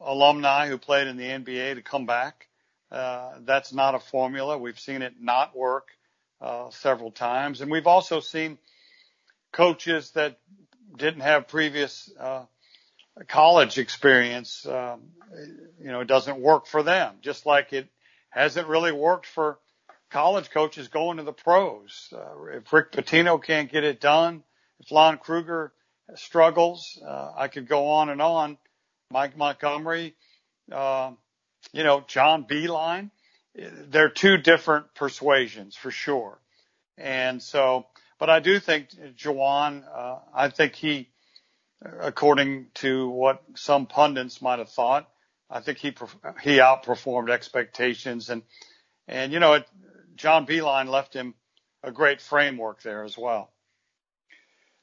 alumni 0.00 0.68
who 0.68 0.78
played 0.78 1.08
in 1.08 1.16
the 1.16 1.24
NBA 1.24 1.74
to 1.74 1.82
come 1.82 2.06
back. 2.06 2.46
Uh, 2.90 3.32
that's 3.40 3.72
not 3.72 3.96
a 3.96 3.98
formula. 3.98 4.56
We've 4.56 4.78
seen 4.78 5.02
it 5.02 5.14
not 5.20 5.56
work 5.56 5.88
uh, 6.40 6.70
several 6.70 7.10
times, 7.10 7.60
and 7.60 7.70
we've 7.70 7.88
also 7.88 8.20
seen 8.20 8.58
coaches 9.52 10.10
that 10.12 10.38
didn't 10.96 11.20
have 11.20 11.48
previous 11.48 12.10
uh, 12.18 12.44
college 13.26 13.78
experience, 13.78 14.66
um, 14.66 15.02
you 15.80 15.90
know, 15.90 16.00
it 16.00 16.08
doesn't 16.08 16.40
work 16.40 16.66
for 16.66 16.82
them. 16.82 17.16
Just 17.20 17.46
like 17.46 17.72
it 17.72 17.88
hasn't 18.30 18.68
really 18.68 18.92
worked 18.92 19.26
for 19.26 19.58
college 20.10 20.50
coaches 20.50 20.88
going 20.88 21.18
to 21.18 21.22
the 21.22 21.32
pros. 21.32 22.12
Uh, 22.12 22.56
if 22.56 22.72
Rick 22.72 22.92
Pitino 22.92 23.42
can't 23.42 23.70
get 23.70 23.84
it 23.84 24.00
done, 24.00 24.42
if 24.80 24.90
Lon 24.90 25.18
Kruger 25.18 25.72
struggles, 26.14 26.98
uh, 27.06 27.32
I 27.36 27.48
could 27.48 27.68
go 27.68 27.88
on 27.88 28.08
and 28.08 28.22
on. 28.22 28.58
Mike 29.10 29.36
Montgomery, 29.36 30.14
uh, 30.70 31.12
you 31.72 31.82
know, 31.82 32.04
John 32.06 32.44
Beilein. 32.44 33.10
They're 33.54 34.10
two 34.10 34.36
different 34.36 34.94
persuasions 34.94 35.74
for 35.74 35.90
sure. 35.90 36.38
And 36.96 37.42
so 37.42 37.86
but 38.18 38.30
I 38.30 38.40
do 38.40 38.58
think 38.60 38.90
Juwan, 39.16 39.84
uh, 39.94 40.18
I 40.34 40.48
think 40.48 40.74
he, 40.74 41.08
according 42.00 42.66
to 42.74 43.08
what 43.08 43.42
some 43.54 43.86
pundits 43.86 44.42
might 44.42 44.58
have 44.58 44.70
thought, 44.70 45.08
I 45.50 45.60
think 45.60 45.78
he 45.78 45.94
he 46.42 46.58
outperformed 46.58 47.30
expectations, 47.30 48.28
and 48.28 48.42
and 49.06 49.32
you 49.32 49.40
know, 49.40 49.54
it, 49.54 49.68
John 50.16 50.46
Beilein 50.46 50.88
left 50.88 51.14
him 51.14 51.34
a 51.82 51.92
great 51.92 52.20
framework 52.20 52.82
there 52.82 53.04
as 53.04 53.16
well. 53.16 53.50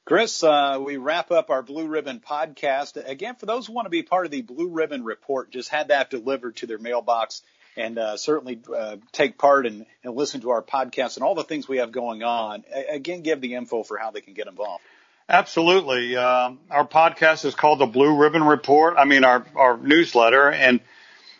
Chris, 0.06 0.42
uh, 0.42 0.80
we 0.80 0.96
wrap 0.96 1.32
up 1.32 1.50
our 1.50 1.62
Blue 1.62 1.86
Ribbon 1.86 2.20
podcast. 2.20 2.96
Again, 3.08 3.34
for 3.34 3.46
those 3.46 3.66
who 3.66 3.72
want 3.72 3.86
to 3.86 3.90
be 3.90 4.04
part 4.04 4.24
of 4.24 4.30
the 4.30 4.42
Blue 4.42 4.68
Ribbon 4.68 5.04
Report, 5.04 5.50
just 5.50 5.68
had 5.68 5.88
that 5.88 6.10
delivered 6.10 6.56
to 6.56 6.66
their 6.66 6.78
mailbox 6.78 7.42
and 7.76 7.98
uh, 7.98 8.16
certainly 8.16 8.60
uh, 8.74 8.96
take 9.12 9.38
part 9.38 9.66
and, 9.66 9.86
and 10.02 10.16
listen 10.16 10.40
to 10.40 10.50
our 10.50 10.62
podcast 10.62 11.16
and 11.16 11.24
all 11.24 11.34
the 11.34 11.44
things 11.44 11.68
we 11.68 11.78
have 11.78 11.92
going 11.92 12.22
on. 12.22 12.64
A- 12.74 12.94
again, 12.94 13.22
give 13.22 13.40
the 13.40 13.54
info 13.54 13.82
for 13.82 13.98
how 13.98 14.10
they 14.10 14.20
can 14.20 14.34
get 14.34 14.46
involved. 14.46 14.82
Absolutely. 15.28 16.16
Um, 16.16 16.60
our 16.70 16.86
podcast 16.86 17.44
is 17.44 17.54
called 17.54 17.80
the 17.80 17.86
Blue 17.86 18.16
Ribbon 18.16 18.44
Report. 18.44 18.94
I 18.96 19.04
mean, 19.04 19.24
our, 19.24 19.44
our 19.56 19.76
newsletter, 19.76 20.50
and 20.50 20.80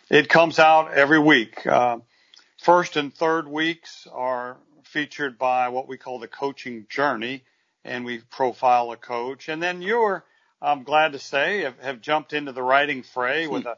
it 0.09 0.29
comes 0.29 0.59
out 0.59 0.93
every 0.93 1.19
week. 1.19 1.65
Uh, 1.65 1.99
first 2.57 2.97
and 2.97 3.13
third 3.13 3.47
weeks 3.47 4.07
are 4.11 4.57
featured 4.83 5.37
by 5.37 5.69
what 5.69 5.87
we 5.87 5.97
call 5.97 6.19
the 6.19 6.27
coaching 6.27 6.85
journey, 6.89 7.43
and 7.85 8.03
we 8.03 8.19
profile 8.19 8.91
a 8.91 8.97
coach. 8.97 9.47
And 9.47 9.63
then 9.63 9.81
you're, 9.81 10.23
I'm 10.61 10.83
glad 10.83 11.13
to 11.13 11.19
say, 11.19 11.61
have, 11.61 11.79
have 11.79 12.01
jumped 12.01 12.33
into 12.33 12.51
the 12.51 12.63
writing 12.63 13.03
fray 13.03 13.45
hmm. 13.45 13.53
with 13.53 13.65
a 13.65 13.77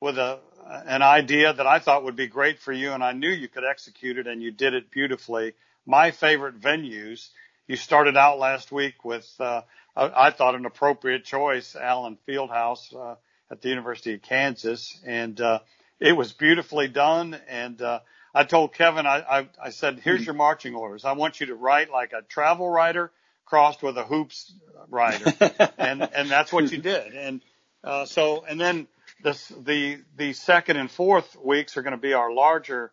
with 0.00 0.18
a 0.18 0.40
an 0.70 1.02
idea 1.02 1.52
that 1.52 1.66
I 1.66 1.80
thought 1.80 2.04
would 2.04 2.16
be 2.16 2.28
great 2.28 2.60
for 2.60 2.72
you, 2.72 2.92
and 2.92 3.02
I 3.02 3.12
knew 3.12 3.28
you 3.28 3.48
could 3.48 3.64
execute 3.64 4.18
it, 4.18 4.26
and 4.26 4.42
you 4.42 4.52
did 4.52 4.72
it 4.74 4.90
beautifully. 4.90 5.54
My 5.84 6.10
favorite 6.12 6.60
venues. 6.60 7.28
You 7.66 7.76
started 7.76 8.16
out 8.16 8.40
last 8.40 8.72
week 8.72 9.04
with, 9.04 9.32
uh, 9.38 9.62
I 9.94 10.30
thought 10.30 10.56
an 10.56 10.66
appropriate 10.66 11.24
choice, 11.24 11.76
Allen 11.76 12.18
Fieldhouse 12.26 12.92
uh, 12.94 13.14
at 13.48 13.62
the 13.62 13.68
University 13.68 14.14
of 14.14 14.22
Kansas, 14.22 14.98
and 15.06 15.40
uh, 15.40 15.60
it 16.00 16.16
was 16.16 16.32
beautifully 16.32 16.88
done. 16.88 17.38
And 17.48 17.80
uh, 17.80 18.00
I 18.34 18.42
told 18.42 18.74
Kevin, 18.74 19.06
I, 19.06 19.18
I, 19.18 19.48
I 19.66 19.70
said, 19.70 20.00
"Here's 20.00 20.24
your 20.24 20.34
marching 20.34 20.74
orders. 20.74 21.04
I 21.04 21.12
want 21.12 21.38
you 21.38 21.46
to 21.46 21.54
write 21.54 21.90
like 21.90 22.12
a 22.12 22.22
travel 22.22 22.68
writer 22.68 23.12
crossed 23.44 23.84
with 23.84 23.96
a 23.98 24.04
hoops 24.04 24.52
writer," 24.88 25.32
and 25.78 26.02
and 26.02 26.28
that's 26.28 26.52
what 26.52 26.72
you 26.72 26.78
did. 26.78 27.14
And 27.14 27.40
uh, 27.84 28.04
so, 28.04 28.44
and 28.44 28.60
then 28.60 28.88
this, 29.22 29.48
the 29.48 29.98
the 30.16 30.32
second 30.32 30.76
and 30.76 30.90
fourth 30.90 31.36
weeks 31.42 31.76
are 31.76 31.82
going 31.82 31.92
to 31.92 31.98
be 31.98 32.12
our 32.12 32.32
larger 32.32 32.92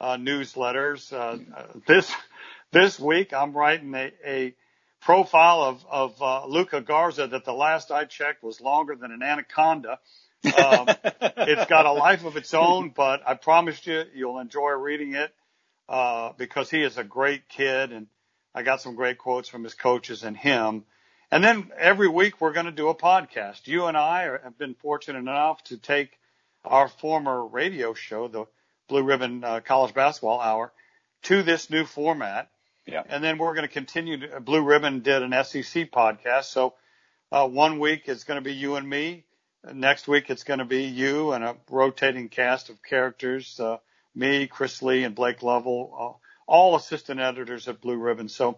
uh, 0.00 0.16
newsletters. 0.16 1.12
Uh, 1.12 1.38
this 1.86 2.12
this 2.72 2.98
week, 2.98 3.32
I'm 3.32 3.52
writing 3.52 3.94
a, 3.94 4.12
a 4.24 4.54
profile 5.00 5.62
of 5.62 5.86
of 5.88 6.22
uh, 6.22 6.46
Luka 6.46 6.80
Garza 6.80 7.26
that 7.28 7.44
the 7.44 7.52
last 7.52 7.90
I 7.90 8.04
checked 8.04 8.42
was 8.42 8.60
longer 8.60 8.96
than 8.96 9.12
an 9.12 9.22
anaconda. 9.22 9.98
Um, 10.44 10.88
it's 11.20 11.66
got 11.66 11.86
a 11.86 11.92
life 11.92 12.24
of 12.24 12.36
its 12.36 12.54
own, 12.54 12.90
but 12.94 13.22
I 13.26 13.34
promised 13.34 13.86
you 13.86 14.04
you'll 14.14 14.38
enjoy 14.38 14.70
reading 14.72 15.14
it 15.14 15.32
uh, 15.88 16.32
because 16.36 16.70
he 16.70 16.82
is 16.82 16.98
a 16.98 17.04
great 17.04 17.48
kid, 17.48 17.92
and 17.92 18.06
I 18.54 18.62
got 18.62 18.80
some 18.80 18.94
great 18.94 19.18
quotes 19.18 19.48
from 19.48 19.64
his 19.64 19.74
coaches 19.74 20.22
and 20.22 20.36
him. 20.36 20.84
And 21.30 21.44
then 21.44 21.70
every 21.76 22.08
week 22.08 22.40
we're 22.40 22.52
going 22.52 22.66
to 22.66 22.72
do 22.72 22.88
a 22.88 22.94
podcast. 22.94 23.66
You 23.66 23.86
and 23.86 23.96
I 23.96 24.24
are, 24.24 24.38
have 24.38 24.56
been 24.56 24.74
fortunate 24.74 25.18
enough 25.18 25.62
to 25.64 25.76
take 25.76 26.10
our 26.64 26.88
former 26.88 27.44
radio 27.46 27.92
show, 27.92 28.28
the 28.28 28.46
Blue 28.88 29.02
Ribbon 29.02 29.44
uh, 29.44 29.60
College 29.60 29.92
Basketball 29.92 30.40
Hour, 30.40 30.72
to 31.24 31.42
this 31.42 31.68
new 31.68 31.84
format. 31.84 32.50
Yeah. 32.86 33.02
And 33.06 33.22
then 33.22 33.36
we're 33.36 33.54
going 33.54 33.66
to 33.68 33.72
continue. 33.72 34.26
To, 34.26 34.40
Blue 34.40 34.62
Ribbon 34.62 35.00
did 35.00 35.22
an 35.22 35.32
SEC 35.44 35.90
podcast. 35.90 36.44
So 36.44 36.74
uh, 37.30 37.46
one 37.46 37.78
week 37.78 38.04
it's 38.06 38.24
going 38.24 38.42
to 38.42 38.44
be 38.44 38.54
you 38.54 38.76
and 38.76 38.88
me. 38.88 39.24
Next 39.70 40.08
week 40.08 40.30
it's 40.30 40.44
going 40.44 40.60
to 40.60 40.64
be 40.64 40.84
you 40.84 41.32
and 41.32 41.44
a 41.44 41.56
rotating 41.70 42.30
cast 42.30 42.70
of 42.70 42.82
characters, 42.82 43.60
uh, 43.60 43.76
me, 44.14 44.46
Chris 44.46 44.80
Lee, 44.82 45.04
and 45.04 45.14
Blake 45.14 45.42
Lovell, 45.42 45.92
uh, 46.18 46.26
all 46.50 46.74
assistant 46.76 47.20
editors 47.20 47.68
at 47.68 47.82
Blue 47.82 47.96
Ribbon. 47.96 48.30
So 48.30 48.56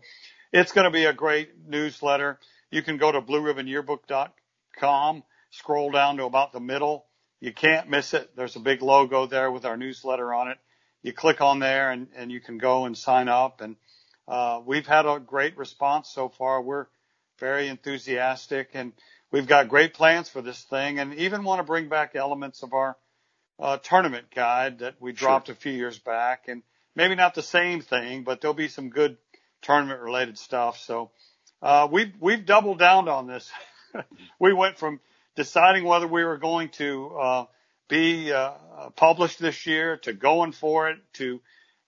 it's 0.53 0.71
going 0.71 0.85
to 0.85 0.93
be 0.93 1.07
a 1.07 1.13
great 1.13 1.51
newsletter. 1.67 2.39
You 2.71 2.83
can 2.83 2.99
go 2.99 3.11
to 3.11 3.21
blueribbonyearbook.com, 3.21 5.23
scroll 5.51 5.91
down 5.91 6.17
to 6.19 6.25
about 6.25 6.53
the 6.53 6.61
middle. 6.61 7.07
You 7.41 7.53
can't 7.53 7.89
miss 7.89 8.15
it. 8.15 8.37
There's 8.37 8.57
a 8.57 8.61
big 8.61 8.83
logo 8.83 9.27
there 9.27 9.51
with 9.51 9.65
our 9.65 9.77
newsletter 9.77 10.33
on 10.33 10.49
it. 10.49 10.59
You 11.03 11.13
click 11.13 11.41
on 11.41 11.59
there 11.59 11.91
and, 11.91 12.09
and 12.15 12.31
you 12.31 12.41
can 12.41 12.59
go 12.59 12.85
and 12.85 12.97
sign 12.97 13.29
up. 13.29 13.61
And 13.61 13.77
uh, 14.29 14.61
we've 14.65 14.87
had 14.87 15.07
a 15.07 15.19
great 15.19 15.57
response 15.57 16.11
so 16.11 16.29
far. 16.29 16.63
We're 16.63 16.87
very 17.39 17.69
enthusiastic 17.69 18.71
and 18.75 18.93
we've 19.33 19.47
got 19.47 19.69
great 19.69 19.95
plans 19.95 20.29
for 20.29 20.43
this 20.43 20.63
thing 20.65 20.99
and 20.99 21.15
even 21.15 21.43
want 21.43 21.61
to 21.61 21.65
bring 21.65 21.89
back 21.89 22.15
elements 22.15 22.63
of 22.63 22.75
our 22.75 22.97
uh, 23.59 23.79
tournament 23.79 24.27
guide 24.35 24.81
that 24.81 24.97
we 25.01 25.13
dropped 25.13 25.47
sure. 25.47 25.55
a 25.55 25.59
few 25.59 25.73
years 25.73 25.99
back 25.99 26.49
and 26.49 26.63
maybe 26.95 27.15
not 27.15 27.35
the 27.35 27.43
same 27.43 27.81
thing, 27.81 28.23
but 28.23 28.41
there'll 28.41 28.55
be 28.55 28.69
some 28.69 28.91
good 28.91 29.17
tournament 29.63 30.01
related 30.01 30.39
stuff. 30.39 30.79
So 30.79 31.11
uh, 31.63 31.89
we've 31.91 32.13
we've 32.21 32.47
doubled 32.47 32.79
down 32.79 33.09
on 33.09 33.27
this. 33.27 33.51
we 34.39 34.53
went 34.53 34.79
from 34.79 35.01
deciding 35.37 35.85
whether 35.85 36.07
we 36.07 36.25
were 36.25 36.39
going 36.39 36.69
to 36.71 37.09
uh, 37.17 37.45
be 37.89 38.33
uh, 38.33 38.53
published 38.97 39.39
this 39.39 39.67
year 39.67 39.97
to 39.99 40.13
going 40.13 40.53
for 40.53 40.91
it 40.91 40.99
to 41.15 41.41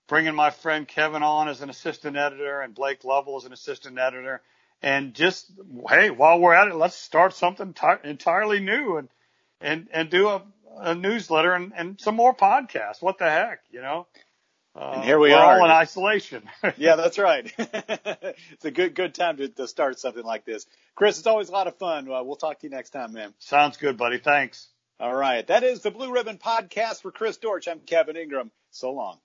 bringing 0.09 0.35
my 0.35 0.51
friend 0.51 0.87
Kevin 0.87 1.23
on 1.23 1.49
as 1.49 1.63
an 1.63 1.71
assistant 1.71 2.17
editor 2.17 2.61
and 2.61 2.75
Blake 2.75 3.05
Lovell 3.05 3.37
as 3.37 3.45
an 3.45 3.53
assistant 3.53 3.99
editor. 3.99 4.43
And 4.83 5.15
just 5.15 5.51
hey, 5.89 6.11
while 6.11 6.39
we're 6.41 6.55
at 6.55 6.69
it, 6.69 6.75
let's 6.75 6.97
start 6.97 7.35
something 7.35 7.73
t- 7.73 7.87
entirely 8.05 8.61
new 8.61 8.97
and 8.97 9.09
and 9.61 9.89
and 9.93 10.11
do 10.11 10.29
a, 10.29 10.43
a 10.77 10.95
newsletter 10.95 11.55
and, 11.55 11.73
and 11.75 12.01
some 12.01 12.17
more 12.17 12.35
podcasts. 12.35 13.01
What 13.01 13.19
the 13.19 13.31
heck, 13.31 13.61
you 13.71 13.81
know? 13.81 14.07
Uh, 14.75 14.93
and 14.95 15.05
here 15.05 15.19
we 15.19 15.31
we're 15.31 15.37
are. 15.37 15.59
all 15.59 15.65
in 15.67 15.71
isolation. 15.71 16.43
yeah, 16.79 16.97
that's 16.97 17.19
right. 17.19 17.53
it's 17.59 18.65
a 18.65 18.71
good 18.71 18.95
good 18.95 19.15
time 19.15 19.37
to, 19.37 19.49
to 19.49 19.69
start 19.69 19.99
something 19.99 20.25
like 20.25 20.45
this. 20.45 20.67
Chris, 20.95 21.19
it's 21.19 21.27
always 21.27 21.51
a 21.51 21.53
lot 21.53 21.67
of 21.67 21.77
fun. 21.77 22.11
Uh, 22.11 22.23
we'll 22.23 22.37
talk 22.37 22.61
to 22.61 22.67
you 22.67 22.71
next 22.71 22.91
time, 22.91 23.13
man. 23.13 23.35
Sounds 23.39 23.77
good, 23.77 23.99
buddy. 23.99 24.19
Thanks. 24.19 24.69
All 24.99 25.15
right. 25.15 25.47
That 25.47 25.63
is 25.63 25.83
the 25.83 25.91
Blue 25.91 26.13
Ribbon 26.13 26.39
Podcast 26.39 27.03
for 27.03 27.11
Chris 27.11 27.37
Dortch. 27.37 27.69
I'm 27.69 27.81
Kevin 27.81 28.17
Ingram. 28.17 28.51
So 28.71 28.93
long. 28.93 29.19